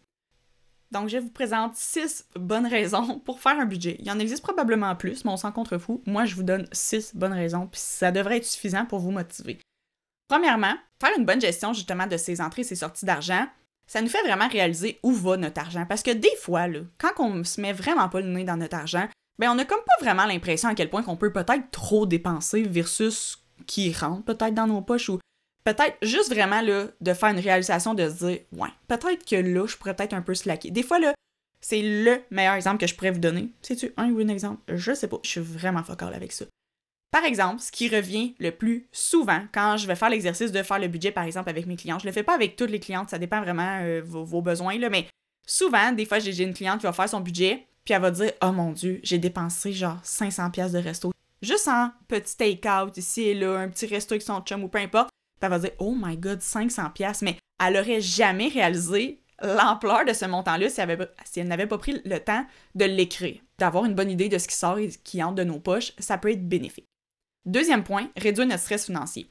Donc, 0.92 1.10
je 1.10 1.18
vous 1.18 1.30
présente 1.30 1.76
6 1.76 2.30
bonnes 2.36 2.66
raisons 2.68 3.20
pour 3.20 3.40
faire 3.40 3.60
un 3.60 3.66
budget. 3.66 3.96
Il 4.00 4.06
y 4.06 4.12
en 4.12 4.20
existe 4.20 4.44
probablement 4.44 4.96
plus, 4.96 5.26
mais 5.26 5.32
on 5.32 5.38
s'en 5.38 5.52
contrefou. 5.52 6.04
Moi, 6.06 6.26
je 6.26 6.36
vous 6.36 6.44
donne 6.44 6.68
6 6.72 7.16
bonnes 7.16 7.34
raisons, 7.34 7.68
puis 7.68 7.82
ça 7.84 8.12
devrait 8.12 8.38
être 8.38 8.46
suffisant 8.46 8.86
pour 8.86 9.00
vous 9.00 9.12
motiver. 9.12 9.60
Premièrement, 10.28 10.76
faire 11.02 11.18
une 11.18 11.26
bonne 11.26 11.42
gestion 11.42 11.74
justement 11.74 12.06
de 12.06 12.18
ses 12.18 12.42
entrées 12.42 12.62
et 12.62 12.66
ses 12.66 12.76
sorties 12.76 13.06
d'argent, 13.06 13.48
ça 13.88 14.02
nous 14.02 14.08
fait 14.08 14.22
vraiment 14.22 14.48
réaliser 14.48 15.00
où 15.02 15.12
va 15.12 15.36
notre 15.36 15.60
argent. 15.60 15.86
Parce 15.88 16.04
que 16.04 16.12
des 16.12 16.36
fois, 16.40 16.68
là, 16.68 16.82
quand 17.00 17.14
on 17.18 17.44
se 17.44 17.60
met 17.60 17.74
vraiment 17.74 18.08
pas 18.08 18.22
le 18.22 18.28
nez 18.28 18.44
dans 18.44 18.58
notre 18.58 18.78
argent, 18.78 19.08
ben 19.40 19.50
on 19.50 19.56
n'a 19.56 19.66
comme 19.66 19.80
pas 19.80 20.04
vraiment 20.04 20.26
l'impression 20.26 20.70
à 20.70 20.76
quel 20.76 20.90
point 20.90 21.02
qu'on 21.02 21.16
peut 21.16 21.32
peut-être 21.32 21.72
trop 21.72 22.06
dépenser 22.06 22.64
versus 22.64 23.40
qui 23.66 23.92
rentre 23.94 24.24
peut-être 24.26 24.54
dans 24.54 24.68
nos 24.68 24.82
poches 24.82 25.10
ou 25.10 25.20
peut-être 25.64 25.98
juste 26.02 26.34
vraiment 26.34 26.62
là, 26.62 26.88
de 27.00 27.14
faire 27.14 27.30
une 27.30 27.40
réalisation 27.40 27.94
de 27.94 28.10
se 28.10 28.26
dire 28.26 28.40
ouais, 28.52 28.70
peut-être 28.88 29.26
que 29.26 29.36
là, 29.36 29.66
je 29.66 29.78
pourrais 29.78 29.96
peut-être 29.96 30.14
un 30.14 30.22
peu 30.22 30.36
slacker. 30.36 30.72
Des 30.72 30.84
fois, 30.84 31.00
là, 31.00 31.14
c'est 31.62 31.82
le 31.82 32.22
meilleur 32.32 32.54
exemple 32.54 32.78
que 32.78 32.88
je 32.88 32.96
pourrais 32.96 33.12
vous 33.12 33.20
donner. 33.20 33.50
C'est-tu 33.62 33.94
un 33.98 34.10
ou 34.12 34.20
un 34.20 34.28
exemple? 34.28 34.62
Je 34.74 34.94
sais 34.94 35.08
pas. 35.08 35.20
Je 35.24 35.30
suis 35.30 35.42
vraiment 35.42 35.84
focal 35.84 36.14
avec 36.14 36.32
ça. 36.32 36.46
Par 37.12 37.26
exemple, 37.26 37.62
ce 37.62 37.72
qui 37.72 37.90
revient 37.90 38.36
le 38.40 38.52
plus 38.52 38.88
souvent 38.92 39.42
quand 39.52 39.78
je 39.78 39.88
vais 39.88 39.96
faire 39.96 40.10
l'exercice 40.10 40.52
de 40.52 40.62
faire 40.62 40.80
le 40.80 40.88
budget, 40.88 41.12
par 41.12 41.24
exemple, 41.24 41.50
avec 41.50 41.66
mes 41.66 41.76
clients, 41.76 41.98
je 41.98 42.06
le 42.06 42.12
fais 42.12 42.24
pas 42.24 42.36
avec 42.36 42.56
toutes 42.56 42.70
les 42.70 42.80
clientes, 42.80 43.10
ça 43.10 43.18
dépend 43.18 43.42
vraiment 43.42 43.80
euh, 43.82 44.02
vos, 44.06 44.42
besoins, 44.42 44.78
là, 44.78 44.90
mais 44.90 45.08
souvent, 45.48 45.92
des 45.92 46.06
fois, 46.06 46.20
j'ai 46.20 46.44
une 46.44 46.54
cliente 46.54 46.80
qui 46.80 46.86
va 46.86 46.94
faire 46.94 47.10
son 47.10 47.20
budget, 47.20 47.66
puis 47.86 47.94
elle 47.94 48.02
va 48.02 48.12
dire 48.12 48.32
Oh 48.42 48.52
mon 48.52 48.72
Dieu, 48.72 49.00
j'ai 49.04 49.18
dépensé 49.18 49.74
genre 49.74 50.00
500$ 50.04 50.52
pièces 50.52 50.72
de 50.72 50.80
resto. 50.80 51.12
Juste 51.42 51.68
en 51.68 51.92
petit 52.08 52.36
take-out 52.36 52.98
ici 52.98 53.24
et 53.24 53.34
là, 53.34 53.60
un 53.60 53.70
petit 53.70 53.86
resto 53.86 54.14
avec 54.14 54.22
son 54.22 54.42
chum 54.42 54.64
ou 54.64 54.68
peu 54.68 54.80
importe. 54.80 55.10
Puis 55.40 55.46
elle 55.46 55.50
va 55.50 55.60
dire 55.60 55.72
Oh 55.80 55.96
my 55.98 56.18
god, 56.18 56.40
500$, 56.40 57.24
mais 57.24 57.38
elle 57.64 57.78
aurait 57.78 58.02
jamais 58.02 58.48
réalisé 58.48 59.22
l'ampleur 59.42 60.06
de 60.06 60.14
ce 60.14 60.26
montant-là 60.26 60.70
si 60.70 60.82
elle, 60.82 61.10
si 61.24 61.40
elle 61.40 61.48
n'avait 61.48 61.68
pas 61.68 61.78
pris 61.78 62.02
le 62.04 62.20
temps 62.20 62.46
de 62.76 62.86
l'écrire. 62.86 63.40
D'avoir 63.58 63.86
une 63.86 63.96
bonne 63.96 64.12
idée 64.12 64.30
de 64.30 64.38
ce 64.38 64.48
qui 64.48 64.56
sort 64.56 64.80
et 64.80 64.90
qui 65.04 65.24
entre 65.24 65.36
de 65.36 65.44
nos 65.44 65.60
poches, 65.60 65.94
ça 66.00 66.18
peut 66.18 66.32
être 66.32 66.48
bénéfique. 66.48 66.88
Deuxième 67.46 67.84
point, 67.84 68.10
réduire 68.18 68.48
notre 68.48 68.62
stress 68.62 68.86
financier. 68.86 69.30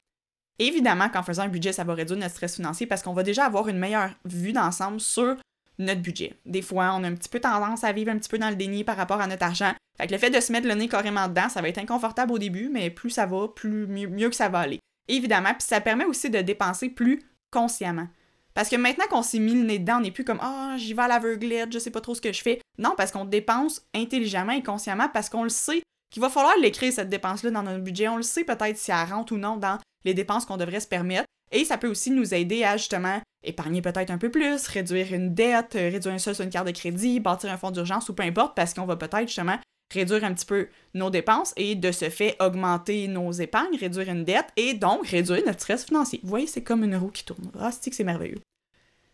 Évidemment 0.59 1.09
qu'en 1.09 1.23
faisant 1.23 1.45
un 1.45 1.49
budget, 1.49 1.73
ça 1.73 1.85
va 1.85 1.95
réduire 1.95 2.19
notre 2.19 2.35
stress 2.35 2.57
financier 2.57 2.87
parce 2.87 3.03
qu'on 3.03 3.13
va 3.13 3.23
déjà 3.23 3.45
avoir 3.45 3.69
une 3.69 3.79
meilleure 3.79 4.11
vue 4.25 4.53
d'ensemble 4.53 5.01
sur 5.01 5.37
notre 5.79 6.01
budget. 6.01 6.35
Des 6.45 6.63
fois, 6.63 6.95
on 6.95 7.05
a 7.05 7.09
un 7.09 7.15
petit 7.15 7.29
peu 7.29 7.41
tendance 7.41 7.85
à 7.85 7.93
vivre 7.93 8.11
un 8.11 8.19
petit 8.19 8.29
peu 8.29 8.39
dans 8.39 8.51
le 8.51 8.57
déni 8.57 8.85
par 8.85 8.97
rapport 8.97 9.21
à 9.21 9.27
notre 9.27 9.45
argent. 9.45 9.73
Fait 9.97 10.07
que 10.07 10.13
le 10.13 10.19
fait 10.19 10.31
de 10.31 10.41
se 10.41 10.53
mettre 10.53 10.69
le 10.69 10.75
nez 10.75 10.89
carrément 10.89 11.29
dedans, 11.29 11.49
ça 11.49 11.61
va 11.61 11.69
être 11.69 11.79
inconfortable 11.79 12.33
au 12.33 12.39
début, 12.39 12.69
mais 12.69 12.91
plus 12.91 13.11
ça 13.11 13.27
va, 13.27 13.49
plus 13.49 13.87
mieux, 13.87 14.29
que 14.29 14.37
ça 14.37 14.49
va 14.49 14.61
aller. 14.61 14.81
Évidemment, 15.09 15.51
puis 15.51 15.67
ça 15.67 15.81
permet 15.81 16.05
aussi 16.05 16.31
de 16.31 16.41
dépenser 16.41 16.89
plus 16.91 17.23
consciemment. 17.51 18.07
Parce 18.55 18.69
que 18.69 18.77
maintenant 18.77 19.07
qu'on 19.09 19.23
s'est 19.23 19.39
mis 19.39 19.55
le 19.55 19.65
nez 19.65 19.79
dedans, 19.79 19.99
on 19.99 20.01
n'est 20.01 20.11
plus 20.11 20.25
comme 20.25 20.41
Ah, 20.41 20.75
j'y 20.77 20.95
vais 20.95 21.03
à 21.03 21.09
l'aveuglette, 21.09 21.73
je 21.73 21.79
sais 21.79 21.91
pas 21.91 22.01
trop 22.01 22.15
ce 22.15 22.21
que 22.21 22.33
je 22.33 22.43
fais. 22.43 22.61
Non, 22.79 22.95
parce 22.97 23.13
qu'on 23.13 23.25
dépense 23.25 23.83
intelligemment 23.95 24.53
et 24.53 24.63
consciemment 24.63 25.09
parce 25.13 25.29
qu'on 25.29 25.45
le 25.45 25.49
sait 25.49 25.83
qu'il 26.11 26.23
va 26.23 26.29
falloir 26.29 26.57
l'écrire, 26.59 26.93
cette 26.93 27.09
dépense-là, 27.09 27.51
dans 27.51 27.63
notre 27.63 27.85
budget. 27.85 28.09
On 28.09 28.17
le 28.17 28.23
sait 28.23 28.45
peut-être 28.45 28.77
si 28.77 28.91
elle 28.91 29.09
rentre 29.09 29.33
ou 29.33 29.39
non 29.39 29.57
dans 29.57 29.79
les 30.05 30.15
dépenses 30.15 30.45
qu'on 30.45 30.57
devrait 30.57 30.81
se 30.81 30.89
permettre. 30.89 31.27
Et 31.51 31.65
ça 31.65 31.79
peut 31.79 31.89
aussi 31.89 32.11
nous 32.11 32.35
aider 32.35 32.65
à 32.65 32.77
justement 32.77 33.21
épargner 33.43 33.83
peut-être 33.83 34.11
un 34.11 34.19
peu 34.19 34.31
plus, 34.31 34.67
réduire 34.69 35.13
une 35.13 35.35
dette, 35.35 35.77
euh, 35.77 35.91
réduire 35.91 36.15
un 36.15 36.19
seul 36.19 36.35
sur 36.35 36.45
une 36.45 36.51
carte 36.51 36.67
de 36.67 36.73
crédit, 36.73 37.21
bâtir 37.21 37.51
un 37.51 37.57
fonds 37.57 37.71
d'urgence 37.71 38.09
ou 38.09 38.15
peu 38.15 38.23
importe, 38.23 38.55
parce 38.55 38.75
qu'on 38.75 38.87
va 38.87 38.97
peut-être 38.97 39.29
justement 39.29 39.59
réduire 39.93 40.25
un 40.25 40.35
petit 40.35 40.47
peu 40.47 40.69
nos 40.95 41.11
dépenses 41.11 41.55
et 41.57 41.75
de 41.75 41.93
ce 41.93 42.11
fait 42.11 42.37
augmenter 42.41 43.09
nos 43.09 43.33
épargnes, 43.33 43.77
réduire 43.79 44.09
une 44.09 44.25
dette 44.25 44.49
et 44.57 44.75
donc 44.75 45.07
réduire 45.07 45.43
notre 45.47 45.61
stress 45.61 45.85
financier. 45.85 46.21
Vous 46.23 46.29
voyez, 46.29 46.47
c'est 46.47 46.63
comme 46.63 46.85
une 46.85 46.97
roue 46.97 47.11
qui 47.11 47.25
tourne. 47.25 47.51
Ah, 47.59 47.71
c'est 47.73 47.91
que 47.91 47.97
c'est 47.97 48.05
merveilleux. 48.05 48.41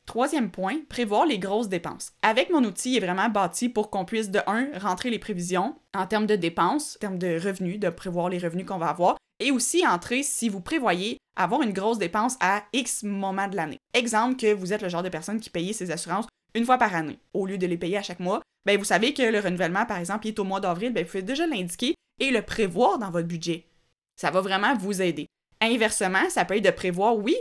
Troisième 0.07 0.51
point, 0.51 0.81
prévoir 0.89 1.25
les 1.25 1.39
grosses 1.39 1.69
dépenses. 1.69 2.13
Avec 2.21 2.51
mon 2.51 2.63
outil, 2.65 2.93
il 2.93 2.97
est 2.99 3.07
vraiment 3.07 3.31
bâti 3.31 3.71
pour 3.71 3.89
qu'on 3.89 4.05
puisse, 4.05 4.31
de 4.31 4.41
un, 4.47 4.69
rentrer 4.79 5.09
les 5.09 5.19
prévisions 5.19 5.77
en 5.95 6.07
termes 6.07 6.27
de 6.27 6.37
dépenses, 6.37 6.97
en 6.97 7.01
termes 7.01 7.19
de 7.19 7.41
revenus, 7.43 7.81
de 7.81 7.89
prévoir 7.89 8.29
les 8.29 8.39
revenus 8.39 8.67
qu'on 8.67 8.77
va 8.77 8.89
avoir, 8.89 9.17
et 9.41 9.51
aussi 9.51 9.87
entrer 9.87 10.23
si 10.23 10.51
vous 10.51 10.61
prévoyez 10.61 11.17
avoir 11.37 11.63
une 11.63 11.73
grosse 11.73 11.99
dépense 11.99 12.37
à 12.41 12.65
X 12.73 13.03
moment 13.03 13.49
de 13.49 13.57
l'année. 13.57 13.79
Exemple 13.93 14.37
que 14.37 14.53
vous 14.53 14.73
êtes 14.73 14.83
le 14.83 14.89
genre 14.89 15.03
de 15.03 15.09
personne 15.09 15.41
qui 15.41 15.51
paye 15.51 15.75
ses 15.75 15.91
assurances 15.91 16.27
une 16.55 16.65
fois 16.65 16.79
par 16.79 16.95
année, 16.95 17.19
au 17.33 17.47
lieu 17.47 17.59
de 17.59 17.67
les 17.67 17.77
payer 17.77 17.99
à 17.99 18.03
chaque 18.03 18.21
mois, 18.21 18.41
ben 18.65 18.79
vous 18.79 18.85
savez 18.85 19.13
que 19.13 19.23
le 19.23 19.41
renouvellement, 19.41 19.87
par 19.87 19.99
exemple, 19.99 20.29
est 20.29 20.39
au 20.39 20.45
mois 20.45 20.61
d'avril, 20.61 20.93
ben 20.93 21.05
vous 21.05 21.11
pouvez 21.11 21.23
déjà 21.23 21.47
l'indiquer 21.47 21.95
et 22.21 22.31
le 22.31 22.43
prévoir 22.43 22.99
dans 22.99 23.11
votre 23.11 23.27
budget. 23.27 23.67
Ça 24.17 24.31
va 24.31 24.41
vraiment 24.41 24.75
vous 24.77 25.03
aider. 25.03 25.27
Inversement, 25.61 26.31
ça 26.31 26.45
peut 26.45 26.57
être 26.57 26.65
de 26.65 26.71
prévoir, 26.71 27.17
oui, 27.17 27.37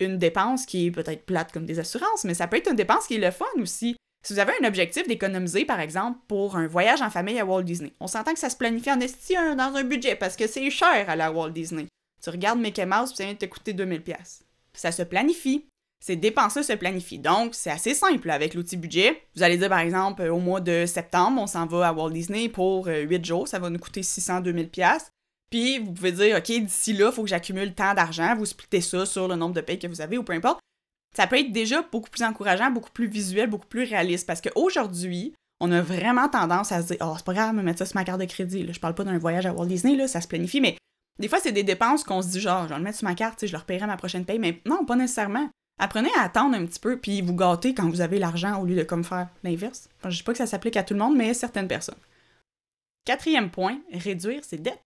une 0.00 0.18
dépense 0.18 0.66
qui 0.66 0.86
est 0.86 0.90
peut-être 0.90 1.24
plate 1.24 1.52
comme 1.52 1.66
des 1.66 1.78
assurances, 1.78 2.24
mais 2.24 2.34
ça 2.34 2.48
peut 2.48 2.56
être 2.56 2.70
une 2.70 2.76
dépense 2.76 3.06
qui 3.06 3.14
est 3.14 3.18
le 3.18 3.30
fun 3.30 3.46
aussi. 3.58 3.96
Si 4.26 4.32
vous 4.32 4.40
avez 4.40 4.52
un 4.60 4.66
objectif 4.66 5.06
d'économiser, 5.06 5.64
par 5.64 5.78
exemple, 5.78 6.18
pour 6.26 6.56
un 6.56 6.66
voyage 6.66 7.00
en 7.00 7.10
famille 7.10 7.38
à 7.38 7.46
Walt 7.46 7.62
Disney, 7.62 7.92
on 8.00 8.08
s'entend 8.08 8.32
que 8.32 8.40
ça 8.40 8.50
se 8.50 8.56
planifie 8.56 8.90
en 8.90 8.98
esti 8.98 9.34
dans 9.34 9.76
un 9.76 9.84
budget 9.84 10.16
parce 10.16 10.36
que 10.36 10.48
c'est 10.48 10.68
cher 10.70 11.08
à 11.08 11.14
la 11.14 11.30
Walt 11.30 11.50
Disney. 11.50 11.86
Tu 12.22 12.30
regardes 12.30 12.58
Mickey 12.58 12.86
Mouse, 12.86 13.10
puis 13.10 13.16
ça 13.16 13.24
vient 13.24 13.34
de 13.34 13.38
te 13.38 13.46
coûter 13.46 13.72
2000$. 13.72 14.42
Ça 14.74 14.92
se 14.92 15.02
planifie. 15.02 15.66
Ces 16.04 16.16
dépenses-là 16.16 16.62
se 16.62 16.72
planifient. 16.74 17.18
Donc, 17.18 17.54
c'est 17.54 17.70
assez 17.70 17.94
simple 17.94 18.30
avec 18.30 18.54
l'outil 18.54 18.76
budget. 18.76 19.22
Vous 19.34 19.42
allez 19.42 19.56
dire, 19.56 19.68
par 19.68 19.78
exemple, 19.78 20.22
au 20.22 20.38
mois 20.38 20.60
de 20.60 20.84
septembre, 20.86 21.40
on 21.40 21.46
s'en 21.46 21.66
va 21.66 21.88
à 21.88 21.92
Walt 21.92 22.10
Disney 22.10 22.48
pour 22.48 22.86
8 22.86 22.90
euh, 22.90 23.24
jours. 23.24 23.48
Ça 23.48 23.58
va 23.58 23.70
nous 23.70 23.78
coûter 23.78 24.02
600, 24.02 24.42
2000$. 24.42 25.06
Puis, 25.50 25.78
vous 25.78 25.92
pouvez 25.92 26.12
dire, 26.12 26.36
OK, 26.36 26.46
d'ici 26.46 26.92
là, 26.92 27.08
il 27.10 27.14
faut 27.14 27.22
que 27.22 27.28
j'accumule 27.28 27.74
tant 27.74 27.94
d'argent. 27.94 28.36
Vous 28.36 28.44
splittez 28.44 28.80
ça 28.80 29.06
sur 29.06 29.26
le 29.28 29.36
nombre 29.36 29.54
de 29.54 29.60
payes 29.60 29.78
que 29.78 29.86
vous 29.86 30.00
avez 30.00 30.18
ou 30.18 30.22
peu 30.22 30.34
importe 30.34 30.60
ça 31.16 31.26
peut 31.26 31.38
être 31.38 31.50
déjà 31.50 31.82
beaucoup 31.90 32.10
plus 32.10 32.24
encourageant, 32.24 32.70
beaucoup 32.70 32.90
plus 32.90 33.06
visuel, 33.06 33.48
beaucoup 33.48 33.66
plus 33.66 33.84
réaliste. 33.84 34.26
Parce 34.26 34.42
qu'aujourd'hui, 34.42 35.34
on 35.60 35.72
a 35.72 35.80
vraiment 35.80 36.28
tendance 36.28 36.72
à 36.72 36.82
se 36.82 36.88
dire 36.88 36.98
Oh, 37.00 37.14
c'est 37.16 37.24
pas 37.24 37.32
grave, 37.32 37.54
me 37.54 37.62
mettre 37.62 37.78
ça 37.78 37.86
sur 37.86 37.96
ma 37.96 38.04
carte 38.04 38.20
de 38.20 38.26
crédit. 38.26 38.70
Je 38.70 38.78
parle 38.78 38.94
pas 38.94 39.04
d'un 39.04 39.16
voyage 39.16 39.46
à 39.46 39.52
Walt 39.52 39.66
Disney, 39.66 39.96
là, 39.96 40.06
ça 40.08 40.20
se 40.20 40.28
planifie, 40.28 40.60
mais 40.60 40.76
des 41.18 41.28
fois, 41.28 41.40
c'est 41.40 41.52
des 41.52 41.62
dépenses 41.62 42.04
qu'on 42.04 42.22
se 42.22 42.28
dit 42.28 42.40
genre, 42.40 42.64
je 42.64 42.68
vais 42.70 42.78
le 42.78 42.84
mettre 42.84 42.98
sur 42.98 43.08
ma 43.08 43.14
carte, 43.14 43.46
je 43.46 43.52
leur 43.52 43.64
paierai 43.64 43.86
ma 43.86 43.96
prochaine 43.96 44.24
paye. 44.24 44.38
Mais 44.38 44.60
non, 44.66 44.84
pas 44.84 44.96
nécessairement. 44.96 45.48
Apprenez 45.78 46.10
à 46.18 46.22
attendre 46.22 46.56
un 46.56 46.64
petit 46.64 46.80
peu, 46.80 46.98
puis 46.98 47.20
vous 47.20 47.34
gâter 47.34 47.74
quand 47.74 47.88
vous 47.88 48.00
avez 48.00 48.18
l'argent 48.18 48.60
au 48.60 48.64
lieu 48.64 48.76
de 48.76 48.82
comme 48.82 49.04
faire 49.04 49.28
l'inverse. 49.42 49.88
je 50.04 50.16
dis 50.16 50.22
pas 50.22 50.32
que 50.32 50.38
ça 50.38 50.46
s'applique 50.46 50.76
à 50.76 50.82
tout 50.82 50.94
le 50.94 51.00
monde, 51.00 51.16
mais 51.16 51.34
certaines 51.34 51.68
personnes. 51.68 51.98
Quatrième 53.04 53.50
point, 53.50 53.78
réduire 53.92 54.44
ses 54.44 54.58
dettes. 54.58 54.82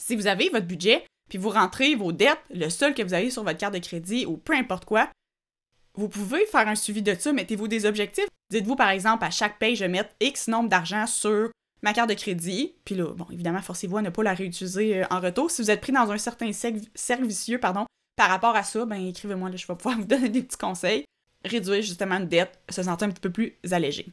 Si 0.00 0.16
vous 0.16 0.26
avez 0.26 0.50
votre 0.50 0.66
budget, 0.66 1.04
puis 1.28 1.38
vous 1.38 1.50
rentrez 1.50 1.94
vos 1.94 2.12
dettes, 2.12 2.40
le 2.50 2.68
seul 2.68 2.94
que 2.94 3.02
vous 3.02 3.14
avez 3.14 3.30
sur 3.30 3.44
votre 3.44 3.58
carte 3.58 3.74
de 3.74 3.78
crédit 3.78 4.26
ou 4.26 4.36
peu 4.36 4.54
importe 4.54 4.84
quoi, 4.84 5.08
vous 5.94 6.08
pouvez 6.08 6.46
faire 6.46 6.68
un 6.68 6.74
suivi 6.74 7.02
de 7.02 7.14
ça, 7.14 7.32
mettez-vous 7.32 7.68
des 7.68 7.86
objectifs. 7.86 8.28
Dites-vous 8.50 8.76
par 8.76 8.90
exemple 8.90 9.24
à 9.24 9.30
chaque 9.30 9.58
paye, 9.58 9.76
je 9.76 9.84
mettre 9.84 10.14
X 10.20 10.48
nombre 10.48 10.68
d'argent 10.68 11.06
sur 11.06 11.50
ma 11.82 11.92
carte 11.92 12.08
de 12.08 12.14
crédit. 12.14 12.74
Puis 12.84 12.94
là, 12.94 13.12
bon, 13.14 13.26
évidemment, 13.30 13.62
forcez-vous 13.62 13.98
à 13.98 14.02
ne 14.02 14.10
pas 14.10 14.22
la 14.22 14.34
réutiliser 14.34 15.02
euh, 15.02 15.06
en 15.10 15.20
retour. 15.20 15.50
Si 15.50 15.62
vous 15.62 15.70
êtes 15.70 15.80
pris 15.80 15.92
dans 15.92 16.10
un 16.10 16.18
certain 16.18 16.52
cercle 16.52 17.26
vicieux, 17.26 17.58
pardon, 17.58 17.86
par 18.16 18.28
rapport 18.28 18.56
à 18.56 18.62
ça, 18.62 18.84
ben 18.84 19.06
écrivez-moi, 19.06 19.50
je 19.54 19.66
vais 19.66 19.74
pouvoir 19.74 19.96
vous 19.98 20.04
donner 20.04 20.28
des 20.28 20.42
petits 20.42 20.58
conseils. 20.58 21.04
Réduire 21.44 21.82
justement 21.82 22.16
une 22.16 22.28
dette, 22.28 22.58
se 22.68 22.82
sentir 22.82 23.08
un 23.08 23.10
petit 23.10 23.20
peu 23.20 23.30
plus 23.30 23.56
allégé. 23.70 24.06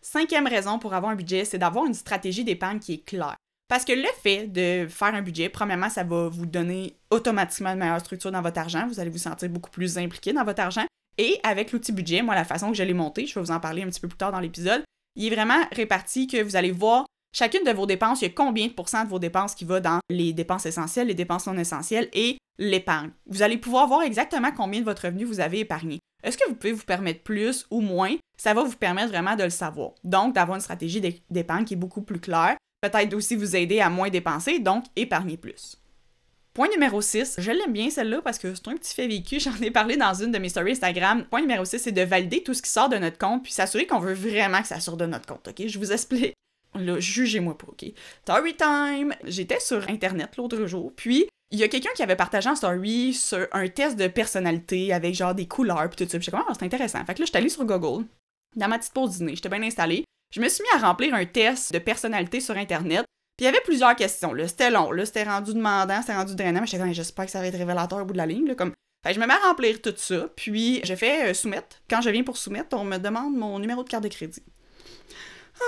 Cinquième 0.00 0.46
raison 0.46 0.78
pour 0.78 0.94
avoir 0.94 1.12
un 1.12 1.16
budget, 1.16 1.44
c'est 1.44 1.58
d'avoir 1.58 1.86
une 1.86 1.94
stratégie 1.94 2.42
d'épargne 2.42 2.80
qui 2.80 2.94
est 2.94 3.04
claire. 3.04 3.36
Parce 3.68 3.84
que 3.84 3.92
le 3.92 4.08
fait 4.20 4.48
de 4.48 4.88
faire 4.88 5.14
un 5.14 5.22
budget, 5.22 5.48
premièrement, 5.48 5.88
ça 5.88 6.02
va 6.02 6.28
vous 6.28 6.46
donner 6.46 6.96
automatiquement 7.10 7.70
une 7.70 7.78
meilleure 7.78 8.00
structure 8.00 8.32
dans 8.32 8.42
votre 8.42 8.58
argent. 8.58 8.88
Vous 8.88 8.98
allez 8.98 9.10
vous 9.10 9.18
sentir 9.18 9.48
beaucoup 9.48 9.70
plus 9.70 9.96
impliqué 9.96 10.32
dans 10.32 10.42
votre 10.42 10.60
argent. 10.60 10.84
Et 11.18 11.38
avec 11.44 11.70
l'outil 11.70 11.92
budget, 11.92 12.22
moi, 12.22 12.34
la 12.34 12.44
façon 12.44 12.70
que 12.70 12.76
je 12.76 12.82
l'ai 12.82 12.94
monté, 12.94 13.26
je 13.26 13.34
vais 13.36 13.40
vous 13.40 13.52
en 13.52 13.60
parler 13.60 13.82
un 13.82 13.86
petit 13.86 14.00
peu 14.00 14.08
plus 14.08 14.16
tard 14.16 14.32
dans 14.32 14.40
l'épisode, 14.40 14.82
il 15.16 15.26
est 15.26 15.34
vraiment 15.34 15.62
réparti 15.72 16.26
que 16.26 16.42
vous 16.42 16.56
allez 16.56 16.72
voir 16.72 17.06
chacune 17.32 17.64
de 17.64 17.70
vos 17.70 17.86
dépenses, 17.86 18.22
il 18.22 18.24
y 18.24 18.30
a 18.30 18.34
combien 18.34 18.66
de 18.66 18.72
pourcents 18.72 19.04
de 19.04 19.08
vos 19.08 19.18
dépenses 19.18 19.54
qui 19.54 19.64
va 19.64 19.80
dans 19.80 20.00
les 20.10 20.32
dépenses 20.32 20.66
essentielles, 20.66 21.08
les 21.08 21.14
dépenses 21.14 21.46
non 21.46 21.56
essentielles 21.56 22.08
et 22.12 22.38
l'épargne. 22.58 23.10
Vous 23.26 23.42
allez 23.42 23.56
pouvoir 23.56 23.86
voir 23.86 24.02
exactement 24.02 24.50
combien 24.52 24.80
de 24.80 24.84
votre 24.84 25.06
revenu 25.06 25.24
vous 25.24 25.40
avez 25.40 25.60
épargné. 25.60 25.98
Est-ce 26.22 26.36
que 26.36 26.48
vous 26.48 26.54
pouvez 26.54 26.72
vous 26.72 26.84
permettre 26.84 27.22
plus 27.22 27.66
ou 27.70 27.80
moins? 27.80 28.16
Ça 28.36 28.52
va 28.52 28.62
vous 28.62 28.76
permettre 28.76 29.08
vraiment 29.08 29.36
de 29.36 29.44
le 29.44 29.50
savoir. 29.50 29.92
Donc, 30.04 30.34
d'avoir 30.34 30.56
une 30.56 30.62
stratégie 30.62 31.00
d'épargne 31.30 31.64
qui 31.64 31.74
est 31.74 31.78
beaucoup 31.78 32.02
plus 32.02 32.20
claire 32.20 32.56
peut-être 32.80 33.14
aussi 33.14 33.36
vous 33.36 33.56
aider 33.56 33.80
à 33.80 33.90
moins 33.90 34.08
dépenser, 34.08 34.58
donc 34.58 34.84
épargner 34.96 35.36
plus. 35.36 35.76
Point 36.52 36.68
numéro 36.68 37.00
6, 37.00 37.36
je 37.38 37.50
l'aime 37.50 37.72
bien 37.72 37.90
celle-là 37.90 38.20
parce 38.22 38.38
que 38.38 38.54
c'est 38.54 38.68
un 38.68 38.74
petit 38.74 38.94
fait 38.94 39.06
vécu, 39.06 39.38
j'en 39.40 39.56
ai 39.62 39.70
parlé 39.70 39.96
dans 39.96 40.14
une 40.14 40.32
de 40.32 40.38
mes 40.38 40.48
stories 40.48 40.72
Instagram. 40.72 41.24
Point 41.26 41.42
numéro 41.42 41.64
6, 41.64 41.78
c'est 41.78 41.92
de 41.92 42.02
valider 42.02 42.42
tout 42.42 42.54
ce 42.54 42.62
qui 42.62 42.70
sort 42.70 42.88
de 42.88 42.96
notre 42.96 43.18
compte 43.18 43.42
puis 43.42 43.52
s'assurer 43.52 43.86
qu'on 43.86 44.00
veut 44.00 44.14
vraiment 44.14 44.60
que 44.60 44.68
ça 44.68 44.80
sorte 44.80 44.98
de 44.98 45.06
notre 45.06 45.26
compte, 45.26 45.46
ok? 45.48 45.66
Je 45.66 45.78
vous 45.78 45.92
explique. 45.92 46.34
Là, 46.74 47.00
jugez-moi 47.00 47.56
pas, 47.56 47.66
ok? 47.68 47.92
Story 48.22 48.56
time! 48.56 49.14
J'étais 49.24 49.60
sur 49.60 49.88
Internet 49.88 50.36
l'autre 50.36 50.66
jour, 50.66 50.92
puis 50.94 51.26
il 51.50 51.58
y 51.58 51.64
a 51.64 51.68
quelqu'un 51.68 51.90
qui 51.96 52.02
avait 52.02 52.16
partagé 52.16 52.48
en 52.48 52.54
story 52.54 53.12
sur 53.12 53.46
un 53.52 53.66
test 53.68 53.96
de 53.96 54.06
personnalité 54.06 54.92
avec 54.92 55.14
genre 55.14 55.34
des 55.34 55.46
couleurs 55.46 55.88
puis 55.90 56.04
tout 56.04 56.10
ça. 56.10 56.18
J'étais 56.18 56.30
comme, 56.30 56.44
ah, 56.48 56.52
c'est 56.56 56.64
intéressant. 56.64 57.04
Fait 57.04 57.14
que 57.14 57.20
là, 57.20 57.26
j'étais 57.26 57.38
allée 57.38 57.48
sur 57.48 57.64
Google, 57.64 58.06
dans 58.56 58.68
ma 58.68 58.78
petite 58.78 58.92
pause 58.92 59.18
dîner, 59.18 59.34
j'étais 59.34 59.48
bien 59.48 59.62
installée 59.62 60.04
je 60.32 60.40
me 60.40 60.48
suis 60.48 60.62
mis 60.62 60.80
à 60.80 60.86
remplir 60.86 61.12
un 61.14 61.24
test 61.24 61.72
de 61.72 61.78
personnalité 61.78 62.40
sur 62.40 62.56
Internet. 62.56 63.04
Puis 63.40 63.46
il 63.46 63.52
y 63.52 63.56
avait 63.56 63.64
plusieurs 63.64 63.96
questions. 63.96 64.34
Là. 64.34 64.46
C'était 64.46 64.70
long, 64.70 64.92
là. 64.92 65.06
C'était 65.06 65.22
rendu 65.22 65.54
demandant, 65.54 66.02
c'était 66.02 66.14
rendu 66.14 66.34
drainant. 66.34 66.60
Mais 66.60 66.66
j'étais 66.66 66.82
comme, 66.82 66.92
j'espère 66.92 67.24
que 67.24 67.30
ça 67.30 67.40
va 67.40 67.46
être 67.46 67.56
révélateur 67.56 68.02
au 68.02 68.04
bout 68.04 68.12
de 68.12 68.18
la 68.18 68.26
ligne. 68.26 68.46
Là, 68.46 68.54
comme... 68.54 68.74
Je 69.10 69.18
me 69.18 69.26
mets 69.26 69.32
à 69.32 69.48
remplir 69.48 69.80
tout 69.80 69.94
ça. 69.96 70.28
Puis 70.36 70.82
je 70.84 70.94
fais 70.94 71.30
euh, 71.30 71.32
soumettre. 71.32 71.78
Quand 71.88 72.02
je 72.02 72.10
viens 72.10 72.22
pour 72.22 72.36
soumettre, 72.36 72.76
on 72.76 72.84
me 72.84 72.98
demande 72.98 73.34
mon 73.34 73.58
numéro 73.58 73.82
de 73.82 73.88
carte 73.88 74.04
de 74.04 74.10
crédit. 74.10 74.42
Ah, 75.58 75.64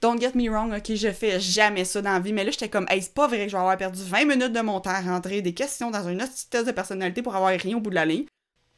don't 0.00 0.18
get 0.18 0.30
me 0.34 0.48
wrong, 0.48 0.72
ok, 0.72 0.94
je 0.94 1.12
fais 1.12 1.38
jamais 1.38 1.84
ça 1.84 2.00
dans 2.00 2.12
la 2.14 2.18
vie, 2.18 2.32
mais 2.32 2.44
là, 2.44 2.50
j'étais 2.50 2.70
comme, 2.70 2.86
c'est 2.88 3.12
pas 3.12 3.28
vrai 3.28 3.44
que 3.44 3.48
je 3.48 3.56
vais 3.56 3.60
avoir 3.60 3.76
perdu 3.76 4.02
20 4.02 4.24
minutes 4.24 4.52
de 4.54 4.60
mon 4.62 4.80
temps 4.80 4.90
à 4.90 5.02
rentrer 5.02 5.42
des 5.42 5.52
questions 5.52 5.90
dans 5.90 6.08
un 6.08 6.16
autre 6.16 6.32
test 6.48 6.66
de 6.66 6.72
personnalité 6.72 7.20
pour 7.20 7.36
avoir 7.36 7.50
rien 7.50 7.76
au 7.76 7.80
bout 7.80 7.90
de 7.90 7.94
la 7.94 8.06
ligne. 8.06 8.24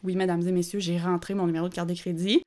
Oui, 0.02 0.16
mesdames 0.16 0.46
et 0.46 0.52
messieurs, 0.52 0.80
j'ai 0.80 0.98
rentré 0.98 1.34
mon 1.34 1.46
numéro 1.46 1.68
de 1.68 1.74
carte 1.74 1.88
de 1.88 1.94
crédit. 1.94 2.42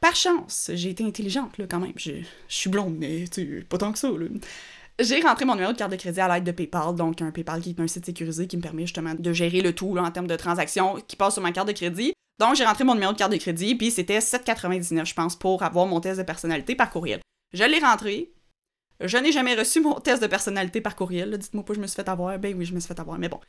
Par 0.00 0.14
chance, 0.14 0.70
j'ai 0.74 0.90
été 0.90 1.04
intelligente 1.04 1.58
là, 1.58 1.66
quand 1.68 1.80
même. 1.80 1.92
Je, 1.96 2.12
suis 2.48 2.70
blonde, 2.70 2.96
mais 2.96 3.24
tu 3.28 3.66
pas 3.68 3.78
tant 3.78 3.92
que 3.92 3.98
ça. 3.98 4.08
Là. 4.08 4.26
J'ai 5.02 5.20
rentré 5.20 5.44
mon 5.44 5.54
numéro 5.54 5.72
de 5.72 5.76
carte 5.76 5.90
de 5.90 5.96
crédit 5.96 6.20
à 6.20 6.32
l'aide 6.32 6.44
de 6.44 6.52
PayPal, 6.52 6.94
donc 6.94 7.20
un 7.22 7.32
PayPal 7.32 7.60
qui 7.60 7.70
est 7.70 7.80
un 7.80 7.88
site 7.88 8.06
sécurisé 8.06 8.46
qui 8.46 8.56
me 8.56 8.62
permet 8.62 8.82
justement 8.82 9.14
de 9.18 9.32
gérer 9.32 9.60
le 9.60 9.74
tout 9.74 9.96
là, 9.96 10.02
en 10.02 10.10
termes 10.12 10.28
de 10.28 10.36
transactions 10.36 10.96
qui 11.08 11.16
passent 11.16 11.34
sur 11.34 11.42
ma 11.42 11.50
carte 11.50 11.66
de 11.66 11.72
crédit. 11.72 12.12
Donc 12.38 12.54
j'ai 12.54 12.64
rentré 12.64 12.84
mon 12.84 12.94
numéro 12.94 13.12
de 13.12 13.18
carte 13.18 13.32
de 13.32 13.36
crédit, 13.36 13.74
puis 13.74 13.90
c'était 13.90 14.20
7,99 14.20 15.04
je 15.04 15.14
pense 15.14 15.34
pour 15.34 15.64
avoir 15.64 15.86
mon 15.86 16.00
test 16.00 16.18
de 16.18 16.22
personnalité 16.22 16.76
par 16.76 16.90
courriel. 16.90 17.20
Je 17.52 17.64
l'ai 17.64 17.80
rentré. 17.80 18.32
Je 19.00 19.18
n'ai 19.18 19.32
jamais 19.32 19.56
reçu 19.56 19.80
mon 19.80 19.94
test 19.98 20.22
de 20.22 20.28
personnalité 20.28 20.80
par 20.80 20.94
courriel. 20.94 21.36
Dites-moi 21.36 21.64
pas 21.64 21.74
je 21.74 21.80
me 21.80 21.88
suis 21.88 21.96
fait 21.96 22.08
avoir. 22.08 22.38
Ben 22.38 22.54
oui, 22.56 22.64
je 22.64 22.72
me 22.72 22.78
suis 22.78 22.86
fait 22.86 23.00
avoir, 23.00 23.18
mais 23.18 23.28
bon. 23.28 23.40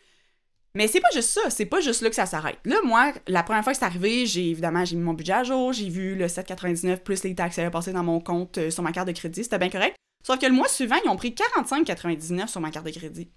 Mais 0.74 0.88
c'est 0.88 1.02
pas 1.02 1.10
juste 1.14 1.30
ça, 1.30 1.52
c'est 1.52 1.68
pas 1.68 1.82
juste 1.82 2.02
là 2.02 2.10
que 2.10 2.16
ça 2.16 2.26
s'arrête. 2.26 2.58
Là, 2.66 2.78
moi, 2.84 3.14
la 3.28 3.44
première 3.44 3.64
fois 3.64 3.74
que 3.74 3.78
c'est 3.78 3.86
arrivé, 3.86 4.26
j'ai 4.26 4.50
évidemment 4.50 4.84
j'ai 4.86 4.96
mis 4.96 5.04
mon 5.04 5.14
budget 5.14 5.34
à 5.34 5.44
jour, 5.44 5.72
j'ai 5.72 5.90
vu 5.90 6.16
le 6.16 6.26
7,99 6.26 6.98
plus 6.98 7.24
les 7.24 7.36
taxes 7.36 7.54
qui 7.54 7.62
avaient 7.62 7.70
passé 7.70 7.94
dans 7.94 8.02
mon 8.02 8.20
compte 8.20 8.58
euh, 8.58 8.72
sur 8.72 8.82
ma 8.82 8.92
carte 8.92 9.08
de 9.08 9.14
crédit, 9.14 9.44
c'était 9.44 9.60
bien 9.60 9.70
correct. 9.70 9.96
Sauf 10.24 10.40
que 10.40 10.46
le 10.46 10.54
mois 10.54 10.68
suivant, 10.68 10.96
ils 11.04 11.10
ont 11.10 11.18
pris 11.18 11.32
45,99 11.32 12.48
sur 12.48 12.62
ma 12.62 12.72
carte 12.72 12.86
de 12.86 12.92
crédit. 12.92 13.30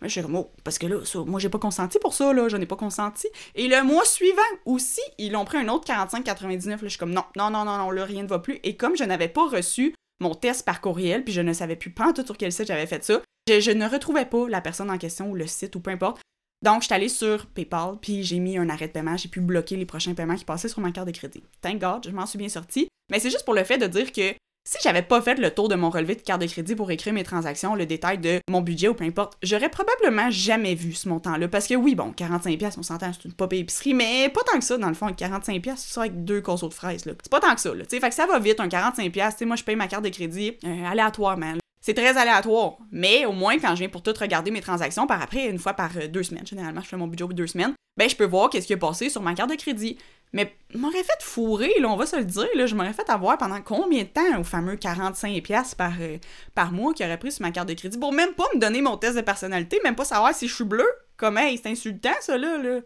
Moi, 0.00 0.08
je 0.08 0.12
suis 0.12 0.22
comme, 0.22 0.36
oh, 0.36 0.52
parce 0.62 0.78
que 0.78 0.86
là, 0.86 0.98
moi, 1.24 1.40
j'ai 1.40 1.48
pas 1.48 1.58
consenti 1.58 1.98
pour 1.98 2.12
ça, 2.12 2.32
là, 2.32 2.48
j'en 2.48 2.60
ai 2.60 2.66
pas 2.66 2.76
consenti. 2.76 3.28
Et 3.54 3.66
le 3.66 3.82
mois 3.82 4.04
suivant 4.04 4.42
aussi, 4.66 5.00
ils 5.18 5.34
ont 5.36 5.44
pris 5.44 5.58
un 5.58 5.68
autre 5.68 5.86
45,99. 5.90 6.68
Là, 6.68 6.76
je 6.82 6.88
suis 6.88 6.98
comme, 6.98 7.12
non, 7.12 7.24
non, 7.36 7.50
non, 7.50 7.64
non, 7.64 7.78
non, 7.78 7.90
là, 7.90 8.04
rien 8.04 8.22
ne 8.22 8.28
va 8.28 8.38
plus. 8.38 8.58
Et 8.62 8.76
comme 8.76 8.96
je 8.96 9.04
n'avais 9.04 9.28
pas 9.28 9.48
reçu 9.48 9.94
mon 10.20 10.34
test 10.34 10.64
par 10.64 10.80
courriel, 10.80 11.24
puis 11.24 11.32
je 11.32 11.40
ne 11.40 11.52
savais 11.52 11.76
plus 11.76 11.90
pas 11.90 12.12
tout 12.12 12.24
sur 12.24 12.36
quel 12.36 12.52
site 12.52 12.66
j'avais 12.66 12.86
fait 12.86 13.04
ça, 13.04 13.22
je, 13.48 13.60
je, 13.60 13.70
ne 13.70 13.88
retrouvais 13.88 14.26
pas 14.26 14.48
la 14.48 14.60
personne 14.60 14.90
en 14.90 14.98
question 14.98 15.30
ou 15.30 15.34
le 15.34 15.46
site 15.46 15.76
ou 15.76 15.80
peu 15.80 15.90
importe. 15.90 16.20
Donc, 16.62 16.82
je 16.82 16.86
suis 16.86 16.94
allée 16.94 17.08
sur 17.08 17.46
PayPal, 17.46 17.96
puis 18.00 18.22
j'ai 18.22 18.38
mis 18.38 18.58
un 18.58 18.68
arrêt 18.68 18.88
de 18.88 18.92
paiement. 18.92 19.16
J'ai 19.16 19.28
pu 19.28 19.40
bloquer 19.40 19.76
les 19.76 19.86
prochains 19.86 20.14
paiements 20.14 20.36
qui 20.36 20.44
passaient 20.44 20.68
sur 20.68 20.80
ma 20.80 20.90
carte 20.90 21.06
de 21.06 21.12
crédit. 21.12 21.42
Thank 21.62 21.80
God, 21.80 22.06
je 22.06 22.10
m'en 22.10 22.26
suis 22.26 22.38
bien 22.38 22.48
sortie. 22.48 22.88
Mais 23.10 23.20
c'est 23.20 23.30
juste 23.30 23.44
pour 23.44 23.54
le 23.54 23.64
fait 23.64 23.78
de 23.78 23.86
dire 23.86 24.12
que 24.12 24.34
Si 24.68 24.78
j'avais 24.82 25.02
pas 25.02 25.22
fait 25.22 25.36
le 25.36 25.52
tour 25.52 25.68
de 25.68 25.76
mon 25.76 25.90
relevé 25.90 26.16
de 26.16 26.22
carte 26.22 26.40
de 26.40 26.46
crédit 26.48 26.74
pour 26.74 26.90
écrire 26.90 27.14
mes 27.14 27.22
transactions, 27.22 27.76
le 27.76 27.86
détail 27.86 28.18
de 28.18 28.40
mon 28.50 28.62
budget 28.62 28.88
ou 28.88 28.94
peu 28.94 29.04
importe, 29.04 29.38
j'aurais 29.40 29.68
probablement 29.68 30.28
jamais 30.28 30.74
vu 30.74 30.92
ce 30.92 31.08
montant-là. 31.08 31.46
Parce 31.46 31.68
que 31.68 31.74
oui, 31.74 31.94
bon, 31.94 32.12
45$, 32.18 32.74
on 32.76 32.82
s'entend, 32.82 33.12
c'est 33.12 33.26
une 33.26 33.32
pop 33.32 33.52
épicerie, 33.52 33.94
mais 33.94 34.28
pas 34.28 34.40
tant 34.44 34.58
que 34.58 34.64
ça, 34.64 34.76
dans 34.76 34.88
le 34.88 34.94
fond, 34.94 35.06
45$, 35.08 35.62
c'est 35.76 35.94
ça 35.94 36.00
avec 36.00 36.24
deux 36.24 36.40
consos 36.40 36.68
de 36.68 36.74
fraises, 36.74 37.06
là. 37.06 37.12
C'est 37.22 37.30
pas 37.30 37.38
tant 37.38 37.54
que 37.54 37.60
ça, 37.60 37.72
là. 37.72 37.84
sais, 37.88 38.00
fait 38.00 38.08
que 38.08 38.14
ça 38.16 38.26
va 38.26 38.40
vite, 38.40 38.58
un 38.58 38.66
45$, 38.66 39.12
tu 39.12 39.36
sais, 39.38 39.44
moi, 39.44 39.54
je 39.54 39.62
paye 39.62 39.76
ma 39.76 39.86
carte 39.86 40.04
de 40.04 40.08
crédit 40.08 40.56
euh, 40.64 40.84
aléatoirement. 40.84 41.54
C'est 41.86 41.94
très 41.94 42.16
aléatoire, 42.16 42.78
mais 42.90 43.26
au 43.26 43.32
moins 43.32 43.60
quand 43.60 43.76
je 43.76 43.78
viens 43.78 43.88
pour 43.88 44.02
tout 44.02 44.12
regarder 44.18 44.50
mes 44.50 44.60
transactions, 44.60 45.06
par 45.06 45.22
après, 45.22 45.46
une 45.46 45.60
fois 45.60 45.72
par 45.72 45.92
euh, 45.96 46.08
deux 46.08 46.24
semaines, 46.24 46.44
généralement 46.44 46.80
je 46.80 46.88
fais 46.88 46.96
mon 46.96 47.06
budget 47.06 47.28
de 47.28 47.32
deux 47.32 47.46
semaines, 47.46 47.74
ben 47.96 48.10
je 48.10 48.16
peux 48.16 48.24
voir 48.24 48.50
qu'est-ce 48.50 48.66
qui 48.66 48.72
est 48.72 48.76
passé 48.76 49.08
sur 49.08 49.22
ma 49.22 49.34
carte 49.34 49.50
de 49.50 49.54
crédit. 49.54 49.96
Mais 50.32 50.52
m'aurait 50.74 51.04
fait 51.04 51.22
fourrer, 51.22 51.72
là, 51.78 51.88
on 51.88 51.94
va 51.94 52.04
se 52.04 52.16
le 52.16 52.24
dire, 52.24 52.48
là, 52.56 52.66
je 52.66 52.74
m'aurais 52.74 52.92
fait 52.92 53.08
avoir 53.08 53.38
pendant 53.38 53.62
combien 53.62 54.02
de 54.02 54.08
temps 54.08 54.40
au 54.40 54.42
fameux 54.42 54.74
45$ 54.74 55.76
par, 55.76 55.92
euh, 56.00 56.18
par 56.56 56.72
mois 56.72 56.92
qui 56.92 57.04
aurait 57.04 57.18
pris 57.18 57.30
sur 57.30 57.42
ma 57.42 57.52
carte 57.52 57.68
de 57.68 57.74
crédit 57.74 57.98
pour 57.98 58.12
même 58.12 58.32
pas 58.32 58.48
me 58.52 58.58
donner 58.58 58.82
mon 58.82 58.96
test 58.96 59.14
de 59.14 59.20
personnalité, 59.20 59.78
même 59.84 59.94
pas 59.94 60.04
savoir 60.04 60.34
si 60.34 60.48
je 60.48 60.54
suis 60.56 60.64
bleu? 60.64 60.88
Comme, 61.16 61.38
hey, 61.38 61.56
c'est 61.56 61.70
insultant, 61.70 62.10
ça, 62.18 62.36
là, 62.36 62.58
là. 62.58 62.80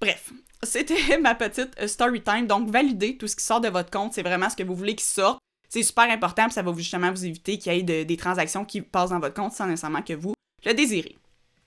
Bref, 0.00 0.32
c'était 0.62 1.18
ma 1.20 1.34
petite 1.34 1.78
euh, 1.82 1.86
story 1.86 2.22
time. 2.22 2.46
Donc, 2.46 2.70
valider 2.70 3.18
tout 3.18 3.28
ce 3.28 3.36
qui 3.36 3.44
sort 3.44 3.60
de 3.60 3.68
votre 3.68 3.90
compte, 3.90 4.14
c'est 4.14 4.22
vraiment 4.22 4.48
ce 4.48 4.56
que 4.56 4.62
vous 4.62 4.74
voulez 4.74 4.94
qu'il 4.94 5.04
sorte. 5.04 5.38
C'est 5.72 5.82
super 5.84 6.10
important, 6.10 6.44
puis 6.44 6.52
ça 6.52 6.60
va 6.60 6.70
justement 6.74 7.10
vous 7.10 7.24
éviter 7.24 7.56
qu'il 7.56 7.72
y 7.72 7.78
ait 7.78 8.04
des 8.04 8.16
transactions 8.18 8.66
qui 8.66 8.82
passent 8.82 9.08
dans 9.08 9.20
votre 9.20 9.32
compte 9.32 9.52
sans 9.52 9.66
nécessairement 9.66 10.02
que 10.02 10.12
vous 10.12 10.34
le 10.66 10.74
désirez. 10.74 11.16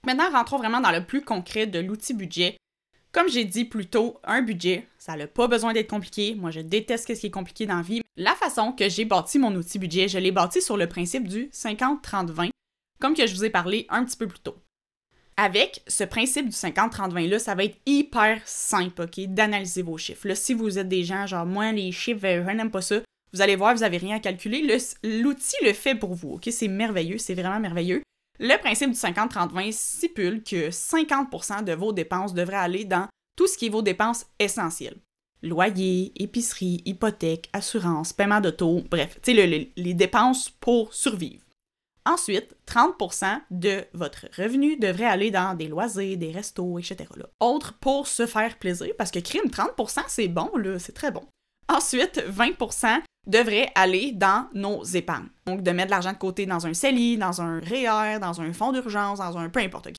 Maintenant, 0.05 0.29
rentrons 0.29 0.59
vraiment 0.59 0.79
dans 0.79 0.91
le 0.91 1.03
plus 1.03 1.23
concret 1.23 1.65
de 1.65 1.79
l'outil 1.79 2.13
budget. 2.13 2.55
Comme 3.11 3.27
j'ai 3.29 3.45
dit 3.45 3.65
plus 3.65 3.87
tôt, 3.87 4.19
un 4.23 4.43
budget, 4.43 4.87
ça 4.99 5.15
n'a 5.15 5.25
pas 5.25 5.47
besoin 5.47 5.73
d'être 5.73 5.89
compliqué. 5.89 6.35
Moi, 6.35 6.51
je 6.51 6.59
déteste 6.59 7.15
ce 7.15 7.19
qui 7.19 7.25
est 7.25 7.31
compliqué 7.31 7.65
dans 7.65 7.77
la 7.77 7.81
vie. 7.81 8.03
La 8.15 8.35
façon 8.35 8.73
que 8.73 8.87
j'ai 8.89 9.05
bâti 9.05 9.39
mon 9.39 9.55
outil 9.55 9.79
budget, 9.79 10.07
je 10.07 10.19
l'ai 10.19 10.31
bâti 10.31 10.61
sur 10.61 10.77
le 10.77 10.87
principe 10.87 11.27
du 11.27 11.45
50-30-20, 11.45 12.51
comme 13.01 13.15
que 13.15 13.25
je 13.25 13.33
vous 13.33 13.45
ai 13.45 13.49
parlé 13.49 13.87
un 13.89 14.05
petit 14.05 14.17
peu 14.17 14.27
plus 14.27 14.37
tôt. 14.37 14.57
Avec 15.35 15.81
ce 15.87 16.03
principe 16.03 16.49
du 16.49 16.55
50-30-20 16.55 17.27
là, 17.27 17.39
ça 17.39 17.55
va 17.55 17.63
être 17.63 17.79
hyper 17.87 18.39
simple, 18.45 19.01
OK, 19.01 19.19
d'analyser 19.29 19.81
vos 19.81 19.97
chiffres. 19.97 20.27
Là, 20.27 20.35
si 20.35 20.53
vous 20.53 20.77
êtes 20.77 20.89
des 20.89 21.03
gens 21.03 21.25
genre 21.25 21.47
moi 21.47 21.71
les 21.71 21.91
chiffres, 21.91 22.23
euh, 22.25 22.45
je 22.47 22.51
n'aime 22.51 22.69
pas 22.69 22.83
ça, 22.83 23.01
vous 23.35 23.41
allez 23.41 23.55
voir, 23.55 23.73
vous 23.73 23.81
n'avez 23.81 23.97
rien 23.97 24.15
à 24.15 24.19
calculer. 24.19 24.61
L'outil 25.03 25.55
le, 25.63 25.73
fait 25.73 25.95
pour 25.95 26.13
vous, 26.13 26.33
OK? 26.33 26.47
C'est 26.51 26.67
merveilleux, 26.67 27.17
c'est 27.17 27.33
vraiment 27.33 27.59
merveilleux. 27.59 28.01
Le 28.39 28.57
principe 28.57 28.91
du 28.91 28.97
50-30-20 28.97 29.71
stipule 29.71 30.43
que 30.43 30.69
50% 30.69 31.63
de 31.63 31.73
vos 31.73 31.93
dépenses 31.93 32.33
devraient 32.33 32.57
aller 32.57 32.85
dans 32.85 33.07
tout 33.37 33.47
ce 33.47 33.57
qui 33.57 33.67
est 33.67 33.69
vos 33.69 33.81
dépenses 33.81 34.25
essentielles. 34.39 34.97
Loyer, 35.43 36.11
épicerie, 36.15 36.81
hypothèque, 36.85 37.49
assurance, 37.53 38.13
paiement 38.13 38.41
d'auto, 38.41 38.81
bref, 38.89 39.19
tu 39.21 39.35
sais, 39.35 39.71
les 39.75 39.93
dépenses 39.93 40.49
pour 40.49 40.93
survivre. 40.93 41.45
Ensuite, 42.07 42.55
30% 42.67 43.41
de 43.49 43.83
votre 43.93 44.27
revenu 44.37 44.77
devrait 44.77 45.05
aller 45.05 45.31
dans 45.31 45.55
des 45.55 45.67
loisirs, 45.67 46.17
des 46.17 46.31
restos, 46.31 46.77
etc. 46.77 47.09
Autre 47.39 47.73
pour 47.79 48.07
se 48.07 48.27
faire 48.27 48.59
plaisir, 48.59 48.93
parce 48.97 49.09
que 49.09 49.19
crime, 49.19 49.49
30%, 49.49 50.03
c'est 50.07 50.27
bon, 50.27 50.51
c'est 50.77 50.93
très 50.93 51.11
bon. 51.11 51.25
Ensuite, 51.67 52.23
20% 52.29 53.01
devrait 53.27 53.71
aller 53.75 54.11
dans 54.13 54.47
nos 54.53 54.83
épargnes. 54.83 55.29
Donc, 55.45 55.61
de 55.61 55.71
mettre 55.71 55.91
l'argent 55.91 56.13
de 56.13 56.17
côté 56.17 56.45
dans 56.45 56.65
un 56.67 56.73
CELI, 56.73 57.17
dans 57.17 57.41
un 57.41 57.59
REER, 57.59 58.19
dans 58.19 58.41
un 58.41 58.53
fonds 58.53 58.71
d'urgence, 58.71 59.19
dans 59.19 59.37
un 59.37 59.49
peu 59.49 59.59
importe. 59.59 59.89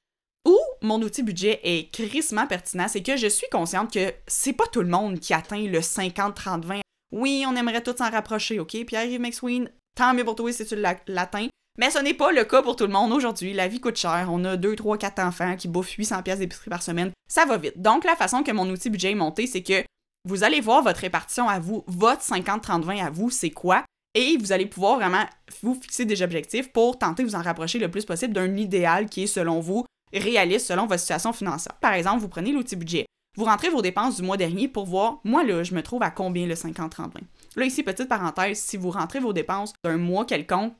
Où 0.47 0.56
mon 0.83 1.00
outil 1.02 1.23
budget 1.23 1.61
est 1.64 1.92
crissement 1.92 2.47
pertinent, 2.47 2.87
c'est 2.88 3.02
que 3.02 3.16
je 3.16 3.26
suis 3.26 3.49
consciente 3.50 3.92
que 3.92 4.12
c'est 4.26 4.52
pas 4.52 4.66
tout 4.71 4.83
le 4.83 4.88
monde 4.88 5.18
qui 5.18 5.35
atteint 5.35 5.66
le 5.66 5.80
50-30-20. 5.80 6.80
Oui, 7.12 7.45
on 7.49 7.56
aimerait 7.56 7.83
tous 7.83 7.97
s'en 7.97 8.11
rapprocher, 8.11 8.61
OK? 8.61 8.76
Pierre-Yves 8.85 9.21
McSween, 9.21 9.71
tant 9.97 10.14
mieux 10.14 10.25
pour 10.25 10.37
toi 10.37 10.52
si 10.52 10.64
tu 10.64 10.76
l'atteins. 10.76 11.49
Mais 11.78 11.90
ce 11.90 11.99
n'est 11.99 12.14
pas 12.14 12.33
le 12.33 12.45
cas 12.45 12.62
pour 12.62 12.76
tout 12.76 12.87
le 12.87 12.92
monde 12.92 13.12
aujourd'hui. 13.12 13.52
La 13.52 13.68
vie 13.68 13.80
coûte 13.80 13.97
cher. 13.97 14.28
On 14.30 14.45
a 14.45 14.56
2, 14.56 14.76
3, 14.76 14.99
4 14.99 15.18
enfants 15.18 15.56
qui 15.56 15.68
bouffent 15.68 15.90
800 15.90 16.23
pièces 16.23 16.38
d'épicerie 16.38 16.71
par 16.71 16.83
semaine. 16.83 17.11
Ça 17.28 17.45
va 17.45 17.59
vite. 17.59 17.80
Donc, 17.80 18.04
la 18.04 18.16
façon 18.16 18.42
que 18.42 18.52
mon 18.52 18.68
outil 18.71 18.88
budget 18.88 19.11
est 19.11 19.16
monté, 19.16 19.47
c'est 19.47 19.62
que 19.62 19.85
vous 20.26 20.42
allez 20.42 20.61
voir 20.61 20.83
votre 20.83 21.00
répartition 21.00 21.49
à 21.49 21.61
vous, 21.61 21.85
votre 21.87 22.21
50-30-20 22.21 23.04
à 23.04 23.10
vous, 23.10 23.30
c'est 23.30 23.50
quoi, 23.50 23.84
et 24.15 24.36
vous 24.36 24.50
allez 24.50 24.67
pouvoir 24.67 24.97
vraiment 24.97 25.25
vous 25.62 25.75
fixer 25.75 26.04
des 26.04 26.21
objectifs 26.21 26.73
pour 26.73 26.99
tenter 26.99 27.23
de 27.23 27.28
vous 27.28 27.36
en 27.36 27.43
rapprocher 27.43 27.78
le 27.78 27.91
plus 27.91 28.04
possible 28.04 28.34
d'un 28.34 28.56
idéal 28.56 29.08
qui 29.08 29.23
est, 29.23 29.28
selon 29.28 29.60
vous, 29.60 29.86
réaliste 30.12 30.67
selon 30.67 30.86
votre 30.86 31.00
situation 31.00 31.32
financière. 31.32 31.75
Par 31.80 31.93
exemple, 31.93 32.21
vous 32.21 32.28
prenez 32.28 32.50
l'outil 32.50 32.75
budget, 32.75 33.06
vous 33.36 33.45
rentrez 33.45 33.69
vos 33.69 33.82
dépenses 33.82 34.17
du 34.17 34.23
mois 34.23 34.36
dernier 34.36 34.67
pour 34.67 34.84
voir, 34.84 35.21
moi 35.23 35.45
là, 35.45 35.62
je 35.62 35.75
me 35.75 35.82
trouve 35.82 36.02
à 36.02 36.10
combien 36.10 36.47
le 36.47 36.54
50-30-20. 36.54 37.10
Là, 37.54 37.65
ici, 37.65 37.84
petite 37.84 38.08
parenthèse, 38.08 38.58
si 38.58 38.76
vous 38.76 38.91
rentrez 38.91 39.21
vos 39.21 39.32
dépenses 39.32 39.75
d'un 39.84 39.97
mois 39.97 40.25
quelconque, 40.25 40.75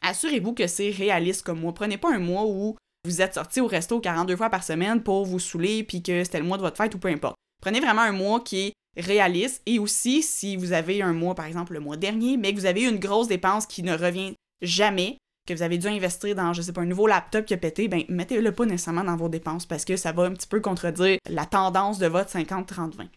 assurez-vous 0.00 0.52
que 0.52 0.68
c'est 0.68 0.90
réaliste 0.90 1.42
comme 1.42 1.60
mois. 1.60 1.74
Prenez 1.74 1.98
pas 1.98 2.14
un 2.14 2.20
mois 2.20 2.44
où 2.46 2.76
vous 3.04 3.20
êtes 3.20 3.34
sorti 3.34 3.60
au 3.60 3.66
resto 3.66 3.98
42 3.98 4.36
fois 4.36 4.48
par 4.48 4.62
semaine 4.62 5.02
pour 5.02 5.24
vous 5.24 5.40
saouler 5.40 5.82
puis 5.82 6.02
que 6.04 6.22
c'était 6.22 6.38
le 6.38 6.44
mois 6.44 6.56
de 6.56 6.62
votre 6.62 6.76
fête 6.76 6.94
ou 6.94 6.98
peu 6.98 7.08
importe. 7.08 7.34
Prenez 7.60 7.80
vraiment 7.80 8.02
un 8.02 8.12
mois 8.12 8.40
qui 8.40 8.66
est 8.66 8.71
réaliste 8.96 9.62
et 9.66 9.78
aussi 9.78 10.22
si 10.22 10.56
vous 10.56 10.72
avez 10.72 11.02
un 11.02 11.12
mois, 11.12 11.34
par 11.34 11.46
exemple 11.46 11.72
le 11.72 11.80
mois 11.80 11.96
dernier, 11.96 12.36
mais 12.36 12.52
que 12.52 12.60
vous 12.60 12.66
avez 12.66 12.82
une 12.82 12.98
grosse 12.98 13.28
dépense 13.28 13.66
qui 13.66 13.82
ne 13.82 13.96
revient 13.96 14.34
jamais, 14.60 15.18
que 15.46 15.54
vous 15.54 15.62
avez 15.62 15.78
dû 15.78 15.88
investir 15.88 16.34
dans, 16.34 16.52
je 16.52 16.62
sais 16.62 16.72
pas, 16.72 16.82
un 16.82 16.86
nouveau 16.86 17.06
laptop 17.06 17.44
qui 17.44 17.54
a 17.54 17.56
pété, 17.56 17.88
ben 17.88 18.04
mettez-le 18.08 18.52
pas 18.52 18.66
nécessairement 18.66 19.04
dans 19.04 19.16
vos 19.16 19.28
dépenses 19.28 19.66
parce 19.66 19.84
que 19.84 19.96
ça 19.96 20.12
va 20.12 20.24
un 20.24 20.32
petit 20.32 20.46
peu 20.46 20.60
contredire 20.60 21.18
la 21.28 21.46
tendance 21.46 21.98
de 21.98 22.06
votre 22.06 22.30
50-30-20. 22.30 23.08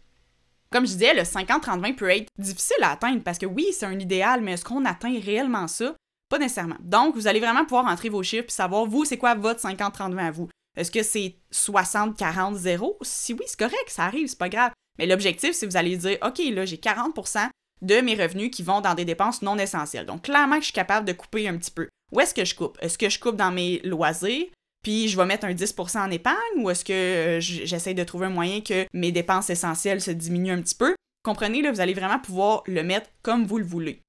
Comme 0.72 0.88
je 0.88 0.94
disais, 0.94 1.14
le 1.14 1.22
50-30-20 1.22 1.96
peut 1.96 2.10
être 2.10 2.28
difficile 2.38 2.84
à 2.84 2.92
atteindre 2.92 3.22
parce 3.24 3.38
que 3.38 3.46
oui, 3.46 3.68
c'est 3.72 3.86
un 3.86 4.00
idéal, 4.00 4.42
mais 4.42 4.54
est-ce 4.54 4.66
qu'on 4.66 4.86
atteint 4.86 5.20
réellement 5.20 5.68
ça? 5.68 5.96
Pas 6.28 6.40
nécessairement. 6.40 6.78
Donc, 6.82 7.16
vous 7.16 7.28
allez 7.28 7.40
vraiment 7.40 7.64
pouvoir 7.64 7.86
entrer 7.86 8.10
vos 8.10 8.24
chiffres 8.24 8.48
et 8.48 8.52
savoir, 8.52 8.86
vous, 8.86 9.06
c'est 9.06 9.18
quoi 9.18 9.36
votre 9.36 9.62
50-30-20 9.62 10.18
à 10.18 10.32
vous. 10.32 10.50
Est-ce 10.76 10.92
que 10.92 11.04
c'est 11.04 11.36
60-40-0? 11.54 12.96
Si 13.02 13.34
oui, 13.34 13.44
c'est 13.48 13.60
correct, 13.60 13.88
ça 13.88 14.06
arrive, 14.06 14.28
c'est 14.28 14.38
pas 14.38 14.50
grave. 14.50 14.72
Mais 14.98 15.06
l'objectif, 15.06 15.54
c'est 15.54 15.66
vous 15.66 15.78
allez 15.78 15.98
dire, 15.98 16.18
OK, 16.26 16.40
là, 16.52 16.66
j'ai 16.66 16.78
40% 16.78 17.50
de 17.82 18.02
mes 18.02 18.16
revenus 18.16 18.52
qui 18.52 18.64
vont 18.64 18.82
dans 18.82 18.96
des 18.96 19.06
dépenses 19.06 19.42
non 19.42 19.58
essentielles. 19.58 20.06
Donc, 20.06 20.24
clairement 20.24 20.60
je 20.60 20.66
suis 20.66 20.74
capable 20.74 21.06
de 21.06 21.14
couper 21.14 21.48
un 21.48 21.58
petit 21.58 21.72
peu. 21.72 21.88
Où 22.12 22.20
est-ce 22.20 22.34
que 22.34 22.46
je 22.46 22.56
coupe? 22.56 22.78
Est-ce 22.82 22.98
que 22.98 23.10
je 23.10 23.20
coupe 23.20 23.36
dans 23.36 23.52
mes 23.52 23.80
loisirs? 23.84 24.46
Puis 24.84 25.08
je 25.08 25.18
vais 25.18 25.26
mettre 25.26 25.46
un 25.46 25.54
10% 25.54 26.00
en 26.00 26.12
épargne 26.12 26.38
ou 26.58 26.70
est-ce 26.70 26.86
que 26.86 26.94
euh, 26.94 27.40
j'essaie 27.40 27.96
de 27.96 28.04
trouver 28.04 28.28
un 28.28 28.30
moyen 28.30 28.62
que 28.62 28.86
mes 28.94 29.12
dépenses 29.12 29.50
essentielles 29.50 30.02
se 30.02 30.12
diminuent 30.12 30.52
un 30.54 30.62
petit 30.62 30.76
peu? 30.76 30.96
Comprenez, 31.24 31.64
là, 31.64 31.72
vous 31.72 31.82
allez 31.82 31.96
vraiment 31.96 32.20
pouvoir 32.20 32.62
le 32.68 32.84
mettre 32.84 33.10
comme 33.24 33.48
vous 33.48 33.58
le 33.58 33.66
voulez. 33.66 34.02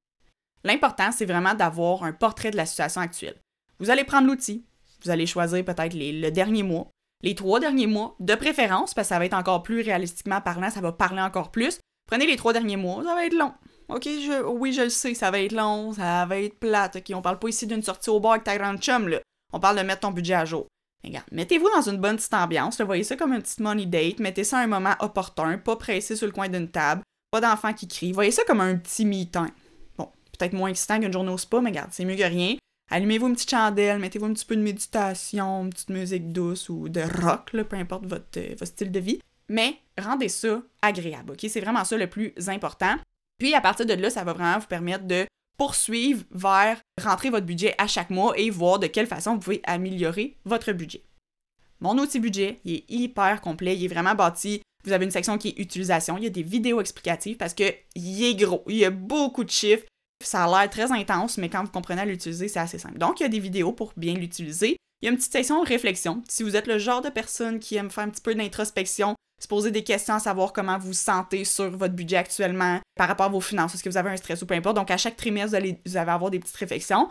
L'important, 0.64 1.12
c'est 1.12 1.24
vraiment 1.24 1.54
d'avoir 1.54 2.04
un 2.04 2.12
portrait 2.12 2.50
de 2.50 2.56
la 2.56 2.66
situation 2.66 3.00
actuelle. 3.00 3.36
Vous 3.78 3.88
allez 3.88 4.04
prendre 4.04 4.26
l'outil, 4.26 4.66
vous 5.04 5.10
allez 5.10 5.26
choisir 5.26 5.64
peut-être 5.64 5.94
le 5.94 6.30
dernier 6.30 6.62
mois, 6.62 6.88
les 7.22 7.34
trois 7.34 7.60
derniers 7.60 7.86
mois, 7.86 8.14
de 8.20 8.34
préférence, 8.34 8.94
parce 8.94 9.08
que 9.08 9.14
ça 9.14 9.18
va 9.18 9.24
être 9.26 9.34
encore 9.34 9.62
plus 9.62 9.80
réalistiquement 9.80 10.40
parlant, 10.40 10.70
ça 10.70 10.80
va 10.80 10.92
parler 10.92 11.22
encore 11.22 11.50
plus. 11.50 11.78
Prenez 12.06 12.26
les 12.26 12.36
trois 12.36 12.52
derniers 12.52 12.76
mois, 12.76 13.02
ça 13.02 13.14
va 13.14 13.26
être 13.26 13.34
long. 13.34 13.52
Ok, 13.88 14.04
je, 14.04 14.44
oui, 14.44 14.72
je 14.72 14.82
le 14.82 14.88
sais, 14.90 15.14
ça 15.14 15.30
va 15.30 15.40
être 15.40 15.52
long, 15.52 15.92
ça 15.92 16.26
va 16.26 16.38
être 16.38 16.58
plate. 16.58 16.96
Ok, 16.96 17.12
on 17.14 17.22
parle 17.22 17.38
pas 17.38 17.48
ici 17.48 17.66
d'une 17.66 17.82
sortie 17.82 18.10
au 18.10 18.20
bar 18.20 18.32
avec 18.32 18.44
ta 18.44 18.56
grande 18.56 18.78
chum, 18.78 19.08
là. 19.08 19.20
On 19.52 19.60
parle 19.60 19.78
de 19.78 19.82
mettre 19.82 20.00
ton 20.00 20.10
budget 20.10 20.34
à 20.34 20.44
jour. 20.44 20.66
Regarde, 21.04 21.26
mettez-vous 21.30 21.68
dans 21.70 21.88
une 21.88 21.98
bonne 21.98 22.16
petite 22.16 22.34
ambiance, 22.34 22.80
voyez 22.80 23.04
ça 23.04 23.16
comme 23.16 23.32
un 23.32 23.40
petit 23.40 23.62
money 23.62 23.86
date, 23.86 24.18
mettez 24.18 24.44
ça 24.44 24.58
à 24.58 24.62
un 24.62 24.66
moment 24.66 24.94
opportun, 24.98 25.58
pas 25.58 25.76
pressé 25.76 26.16
sur 26.16 26.26
le 26.26 26.32
coin 26.32 26.48
d'une 26.48 26.68
table, 26.68 27.02
pas 27.30 27.40
d'enfants 27.40 27.72
qui 27.72 27.86
crient, 27.86 28.12
voyez 28.12 28.32
ça 28.32 28.42
comme 28.44 28.60
un 28.60 28.76
petit 28.76 29.04
me-time. 29.04 29.52
Bon, 29.96 30.10
peut-être 30.36 30.52
moins 30.52 30.70
excitant 30.70 30.98
qu'une 30.98 31.12
journée 31.12 31.30
au 31.30 31.38
spa, 31.38 31.60
mais 31.60 31.70
regarde, 31.70 31.90
c'est 31.92 32.04
mieux 32.04 32.16
que 32.16 32.22
rien. 32.22 32.56
Allumez-vous 32.90 33.26
une 33.26 33.34
petite 33.34 33.50
chandelle, 33.50 33.98
mettez-vous 33.98 34.26
un 34.26 34.32
petit 34.32 34.44
peu 34.44 34.56
de 34.56 34.62
méditation, 34.62 35.64
une 35.64 35.70
petite 35.70 35.90
musique 35.90 36.32
douce 36.32 36.68
ou 36.68 36.88
de 36.88 37.00
rock, 37.00 37.50
peu 37.50 37.76
importe 37.76 38.04
euh, 38.04 38.54
votre, 38.56 38.66
style 38.66 38.92
de 38.92 39.00
vie. 39.00 39.20
Mais 39.48 39.78
rendez 39.98 40.28
ça 40.28 40.62
agréable, 40.82 41.32
OK? 41.32 41.46
C'est 41.48 41.60
vraiment 41.60 41.84
ça 41.84 41.96
le 41.96 42.08
plus 42.08 42.32
important. 42.46 42.96
Puis 43.38 43.54
à 43.54 43.60
partir 43.60 43.86
de 43.86 43.94
là, 43.94 44.08
ça 44.08 44.24
va 44.24 44.32
vraiment 44.32 44.58
vous 44.58 44.66
permettre 44.66 45.04
de 45.04 45.26
poursuivre 45.58 46.24
vers 46.30 46.80
rentrer 47.02 47.30
votre 47.30 47.46
budget 47.46 47.74
à 47.78 47.86
chaque 47.86 48.10
mois 48.10 48.38
et 48.38 48.50
voir 48.50 48.78
de 48.78 48.86
quelle 48.86 49.06
façon 49.06 49.34
vous 49.34 49.40
pouvez 49.40 49.62
améliorer 49.64 50.36
votre 50.44 50.72
budget. 50.72 51.02
Mon 51.80 51.98
outil 51.98 52.20
budget, 52.20 52.60
il 52.64 52.74
est 52.74 52.84
hyper 52.88 53.40
complet, 53.40 53.76
il 53.76 53.84
est 53.84 53.88
vraiment 53.88 54.14
bâti. 54.14 54.62
Vous 54.84 54.92
avez 54.92 55.04
une 55.04 55.10
section 55.10 55.38
qui 55.38 55.48
est 55.48 55.58
utilisation, 55.58 56.16
il 56.16 56.24
y 56.24 56.28
a 56.28 56.30
des 56.30 56.42
vidéos 56.42 56.80
explicatives 56.80 57.36
parce 57.36 57.54
que 57.54 57.64
il 57.94 58.24
est 58.24 58.36
gros, 58.36 58.62
il 58.68 58.76
y 58.76 58.84
a 58.84 58.90
beaucoup 58.90 59.44
de 59.44 59.50
chiffres, 59.50 59.84
ça 60.26 60.44
a 60.44 60.48
l'air 60.48 60.70
très 60.70 60.92
intense, 60.92 61.38
mais 61.38 61.48
quand 61.48 61.62
vous 61.62 61.70
comprenez 61.70 62.02
à 62.02 62.04
l'utiliser, 62.04 62.48
c'est 62.48 62.58
assez 62.58 62.78
simple. 62.78 62.98
Donc, 62.98 63.20
il 63.20 63.24
y 63.24 63.26
a 63.26 63.30
des 63.30 63.38
vidéos 63.38 63.72
pour 63.72 63.92
bien 63.96 64.14
l'utiliser. 64.14 64.76
Il 65.00 65.06
y 65.06 65.08
a 65.08 65.10
une 65.10 65.16
petite 65.16 65.32
section 65.32 65.62
de 65.62 65.68
réflexion. 65.68 66.22
Si 66.28 66.42
vous 66.42 66.56
êtes 66.56 66.66
le 66.66 66.78
genre 66.78 67.02
de 67.02 67.10
personne 67.10 67.58
qui 67.58 67.76
aime 67.76 67.90
faire 67.90 68.04
un 68.04 68.08
petit 68.08 68.22
peu 68.22 68.34
d'introspection, 68.34 69.14
se 69.40 69.48
poser 69.48 69.70
des 69.70 69.84
questions 69.84 70.14
à 70.14 70.18
savoir 70.18 70.52
comment 70.52 70.78
vous 70.78 70.88
vous 70.88 70.92
sentez 70.94 71.44
sur 71.44 71.70
votre 71.76 71.94
budget 71.94 72.16
actuellement 72.16 72.80
par 72.96 73.08
rapport 73.08 73.26
à 73.26 73.28
vos 73.28 73.42
finances, 73.42 73.74
est-ce 73.74 73.84
que 73.84 73.90
vous 73.90 73.98
avez 73.98 74.10
un 74.10 74.16
stress 74.16 74.40
ou 74.40 74.46
peu 74.46 74.54
importe. 74.54 74.76
Donc, 74.76 74.90
à 74.90 74.96
chaque 74.96 75.16
trimestre, 75.16 75.50
vous 75.50 75.54
allez, 75.56 75.80
vous 75.84 75.96
allez 75.96 76.10
avoir 76.10 76.30
des 76.30 76.38
petites 76.38 76.56
réflexions. 76.56 77.08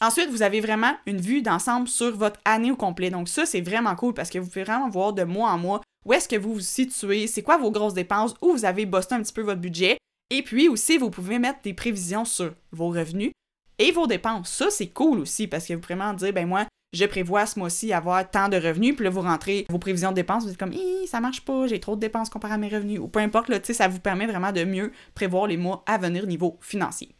Ensuite, 0.00 0.30
vous 0.30 0.42
avez 0.42 0.60
vraiment 0.60 0.94
une 1.06 1.20
vue 1.20 1.42
d'ensemble 1.42 1.88
sur 1.88 2.16
votre 2.16 2.40
année 2.44 2.70
au 2.70 2.76
complet. 2.76 3.10
Donc, 3.10 3.28
ça, 3.28 3.46
c'est 3.46 3.60
vraiment 3.60 3.94
cool 3.96 4.14
parce 4.14 4.30
que 4.30 4.38
vous 4.38 4.46
pouvez 4.46 4.64
vraiment 4.64 4.88
voir 4.88 5.12
de 5.12 5.24
mois 5.24 5.50
en 5.50 5.58
mois 5.58 5.80
où 6.04 6.12
est-ce 6.12 6.28
que 6.28 6.36
vous 6.36 6.54
vous 6.54 6.60
situez, 6.60 7.26
c'est 7.26 7.42
quoi 7.42 7.56
vos 7.56 7.70
grosses 7.70 7.94
dépenses, 7.94 8.34
où 8.42 8.52
vous 8.52 8.64
avez 8.64 8.86
bossé 8.86 9.08
un 9.12 9.22
petit 9.22 9.32
peu 9.32 9.42
votre 9.42 9.60
budget 9.60 9.96
Et 10.30 10.42
puis 10.42 10.68
aussi, 10.68 10.98
vous 10.98 11.10
pouvez 11.10 11.38
mettre 11.38 11.60
des 11.62 11.74
prévisions 11.74 12.24
sur 12.24 12.54
vos 12.72 12.88
revenus 12.88 13.32
et 13.78 13.92
vos 13.92 14.06
dépenses. 14.06 14.50
Ça, 14.50 14.70
c'est 14.70 14.88
cool 14.88 15.20
aussi 15.20 15.46
parce 15.46 15.66
que 15.66 15.74
vous 15.74 15.80
pouvez 15.80 15.94
vraiment 15.94 16.14
dire, 16.14 16.32
ben 16.32 16.46
moi, 16.46 16.66
je 16.92 17.04
prévois 17.04 17.44
ce 17.46 17.58
mois-ci 17.58 17.92
avoir 17.92 18.30
tant 18.30 18.48
de 18.48 18.56
revenus, 18.56 18.94
puis 18.94 19.04
là, 19.04 19.10
vous 19.10 19.20
rentrez 19.20 19.66
vos 19.68 19.78
prévisions 19.78 20.10
de 20.10 20.14
dépenses, 20.14 20.44
vous 20.44 20.50
êtes 20.50 20.56
comme, 20.56 20.74
ça 21.06 21.20
marche 21.20 21.40
pas, 21.40 21.66
j'ai 21.66 21.80
trop 21.80 21.96
de 21.96 22.00
dépenses 22.00 22.30
comparé 22.30 22.54
à 22.54 22.58
mes 22.58 22.68
revenus, 22.68 23.00
ou 23.00 23.08
peu 23.08 23.18
importe, 23.18 23.48
là, 23.48 23.58
ça 23.62 23.88
vous 23.88 23.98
permet 23.98 24.26
vraiment 24.26 24.52
de 24.52 24.62
mieux 24.62 24.92
prévoir 25.14 25.48
les 25.48 25.56
mois 25.56 25.82
à 25.86 25.98
venir 25.98 26.26
niveau 26.26 26.56
financier. 26.60 27.14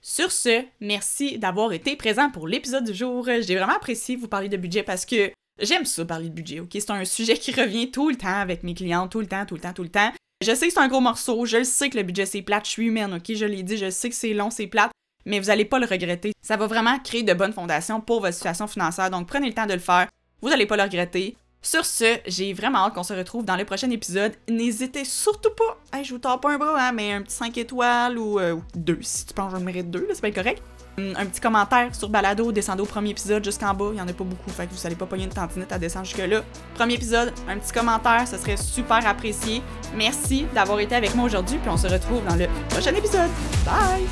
Sur 0.00 0.30
ce, 0.30 0.64
merci 0.80 1.38
d'avoir 1.38 1.72
été 1.72 1.96
présent 1.96 2.30
pour 2.30 2.46
l'épisode 2.46 2.84
du 2.84 2.94
jour. 2.94 3.28
J'ai 3.40 3.56
vraiment 3.56 3.76
apprécié 3.76 4.14
vous 4.14 4.28
parler 4.28 4.48
de 4.48 4.56
budget 4.56 4.84
parce 4.84 5.04
que 5.04 5.32
j'aime 5.60 5.84
ça 5.84 6.04
parler 6.04 6.28
de 6.28 6.34
budget, 6.34 6.60
ok? 6.60 6.70
C'est 6.72 6.90
un 6.90 7.04
sujet 7.04 7.36
qui 7.36 7.50
revient 7.52 7.90
tout 7.90 8.08
le 8.08 8.16
temps 8.16 8.40
avec 8.40 8.62
mes 8.62 8.74
clients, 8.74 9.08
tout 9.08 9.20
le 9.20 9.26
temps, 9.26 9.44
tout 9.46 9.54
le 9.54 9.60
temps, 9.60 9.72
tout 9.72 9.82
le 9.82 9.88
temps. 9.88 10.12
Je 10.42 10.54
sais 10.54 10.66
que 10.66 10.72
c'est 10.74 10.80
un 10.80 10.88
gros 10.88 11.00
morceau, 11.00 11.46
je 11.46 11.56
le 11.56 11.64
sais 11.64 11.88
que 11.88 11.96
le 11.96 12.02
budget 12.02 12.26
c'est 12.26 12.42
plate, 12.42 12.66
je 12.66 12.70
suis 12.72 12.86
humaine, 12.86 13.14
ok? 13.14 13.34
Je 13.34 13.46
l'ai 13.46 13.62
dit, 13.62 13.78
je 13.78 13.88
sais 13.88 14.10
que 14.10 14.14
c'est 14.14 14.34
long, 14.34 14.50
c'est 14.50 14.66
plate, 14.66 14.90
mais 15.24 15.40
vous 15.40 15.46
n'allez 15.46 15.64
pas 15.64 15.78
le 15.78 15.86
regretter. 15.86 16.32
Ça 16.42 16.58
va 16.58 16.66
vraiment 16.66 16.98
créer 16.98 17.22
de 17.22 17.32
bonnes 17.32 17.54
fondations 17.54 18.02
pour 18.02 18.20
votre 18.20 18.34
situation 18.34 18.66
financière, 18.66 19.10
donc 19.10 19.26
prenez 19.28 19.46
le 19.46 19.54
temps 19.54 19.64
de 19.64 19.72
le 19.72 19.78
faire. 19.78 20.08
Vous 20.42 20.50
n'allez 20.50 20.66
pas 20.66 20.76
le 20.76 20.82
regretter. 20.82 21.38
Sur 21.62 21.86
ce, 21.86 22.18
j'ai 22.26 22.52
vraiment 22.52 22.80
hâte 22.80 22.92
qu'on 22.92 23.02
se 23.02 23.14
retrouve 23.14 23.46
dans 23.46 23.56
le 23.56 23.64
prochain 23.64 23.90
épisode. 23.90 24.34
N'hésitez 24.46 25.06
surtout 25.06 25.52
pas, 25.56 25.80
hey, 25.94 26.04
je 26.04 26.12
vous 26.12 26.18
tape 26.18 26.42
pas 26.42 26.52
un 26.52 26.58
bras, 26.58 26.88
hein, 26.88 26.92
mais 26.92 27.14
un 27.14 27.22
petit 27.22 27.34
5 27.34 27.56
étoiles 27.56 28.18
ou 28.18 28.38
2, 28.74 28.92
euh, 28.92 28.96
si 29.00 29.24
tu 29.24 29.32
penses 29.32 29.54
que 29.54 29.58
je 29.58 29.64
mérite 29.64 29.90
2, 29.90 30.06
c'est 30.12 30.20
pas 30.20 30.30
correct. 30.30 30.62
Hum, 30.98 31.14
un 31.14 31.26
petit 31.26 31.42
commentaire 31.42 31.94
sur 31.94 32.08
Balado, 32.08 32.50
descendez 32.52 32.80
au 32.80 32.86
premier 32.86 33.10
épisode 33.10 33.44
jusqu'en 33.44 33.74
bas, 33.74 33.90
il 33.92 33.98
y 33.98 34.00
en 34.00 34.08
a 34.08 34.14
pas 34.14 34.24
beaucoup, 34.24 34.50
fait 34.50 34.66
que 34.66 34.72
vous 34.72 34.86
allez 34.86 34.96
pas 34.96 35.04
pogner 35.04 35.24
une 35.24 35.30
tantinette 35.30 35.70
à 35.70 35.78
descendre 35.78 36.06
jusque-là. 36.06 36.40
Premier 36.74 36.94
épisode, 36.94 37.34
un 37.46 37.58
petit 37.58 37.70
commentaire, 37.70 38.26
ce 38.26 38.38
serait 38.38 38.56
super 38.56 39.06
apprécié. 39.06 39.62
Merci 39.94 40.46
d'avoir 40.54 40.80
été 40.80 40.94
avec 40.94 41.14
moi 41.14 41.26
aujourd'hui, 41.26 41.58
puis 41.58 41.68
on 41.68 41.76
se 41.76 41.86
retrouve 41.86 42.24
dans 42.24 42.36
le 42.36 42.48
prochain 42.70 42.94
épisode. 42.94 43.28
Bye! 43.66 44.06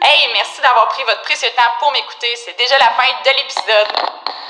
Hey, 0.00 0.28
merci 0.32 0.62
d'avoir 0.62 0.86
pris 0.90 1.02
votre 1.08 1.22
précieux 1.22 1.48
temps 1.56 1.74
pour 1.80 1.90
m'écouter. 1.90 2.28
C'est 2.36 2.56
déjà 2.56 2.78
la 2.78 2.90
fin 2.94 3.10
de 3.24 3.30
l'épisode. 3.36 4.45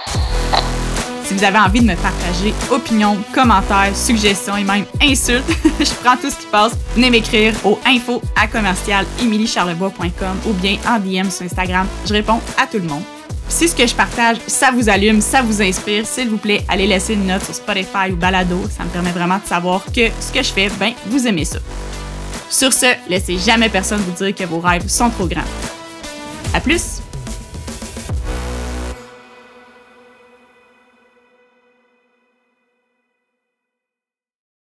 Si 1.26 1.34
vous 1.34 1.42
avez 1.42 1.58
envie 1.58 1.80
de 1.80 1.86
me 1.86 1.96
partager 1.96 2.54
opinions, 2.70 3.18
commentaires, 3.34 3.96
suggestions 3.96 4.56
et 4.56 4.62
même 4.62 4.84
insultes, 5.02 5.44
je 5.80 5.92
prends 6.04 6.16
tout 6.16 6.30
ce 6.30 6.36
qui 6.36 6.46
passe. 6.52 6.72
Venez 6.94 7.10
m'écrire 7.10 7.52
au 7.64 7.80
info 7.84 8.22
à 8.40 8.46
commercial 8.46 9.04
ou 9.20 10.52
bien 10.52 10.76
en 10.88 11.00
DM 11.00 11.28
sur 11.28 11.44
Instagram. 11.44 11.88
Je 12.06 12.12
réponds 12.12 12.40
à 12.56 12.68
tout 12.68 12.78
le 12.78 12.84
monde. 12.84 13.02
Si 13.48 13.66
ce 13.66 13.74
que 13.74 13.84
je 13.84 13.94
partage, 13.94 14.36
ça 14.46 14.70
vous 14.70 14.88
allume, 14.88 15.20
ça 15.20 15.42
vous 15.42 15.60
inspire, 15.60 16.06
s'il 16.06 16.28
vous 16.28 16.38
plaît, 16.38 16.64
allez 16.68 16.86
laisser 16.86 17.14
une 17.14 17.26
note 17.26 17.44
sur 17.44 17.56
Spotify 17.56 18.12
ou 18.12 18.16
Balado. 18.16 18.60
Ça 18.70 18.84
me 18.84 18.90
permet 18.90 19.10
vraiment 19.10 19.38
de 19.38 19.46
savoir 19.48 19.84
que 19.86 20.08
ce 20.20 20.32
que 20.32 20.44
je 20.44 20.52
fais, 20.52 20.68
ben, 20.78 20.92
vous 21.06 21.26
aimez 21.26 21.44
ça. 21.44 21.58
Sur 22.48 22.72
ce, 22.72 22.86
laissez 23.08 23.36
jamais 23.36 23.68
personne 23.68 24.00
vous 24.00 24.24
dire 24.24 24.32
que 24.32 24.44
vos 24.44 24.60
rêves 24.60 24.86
sont 24.86 25.10
trop 25.10 25.26
grands. 25.26 25.42
À 26.54 26.60
plus! 26.60 26.95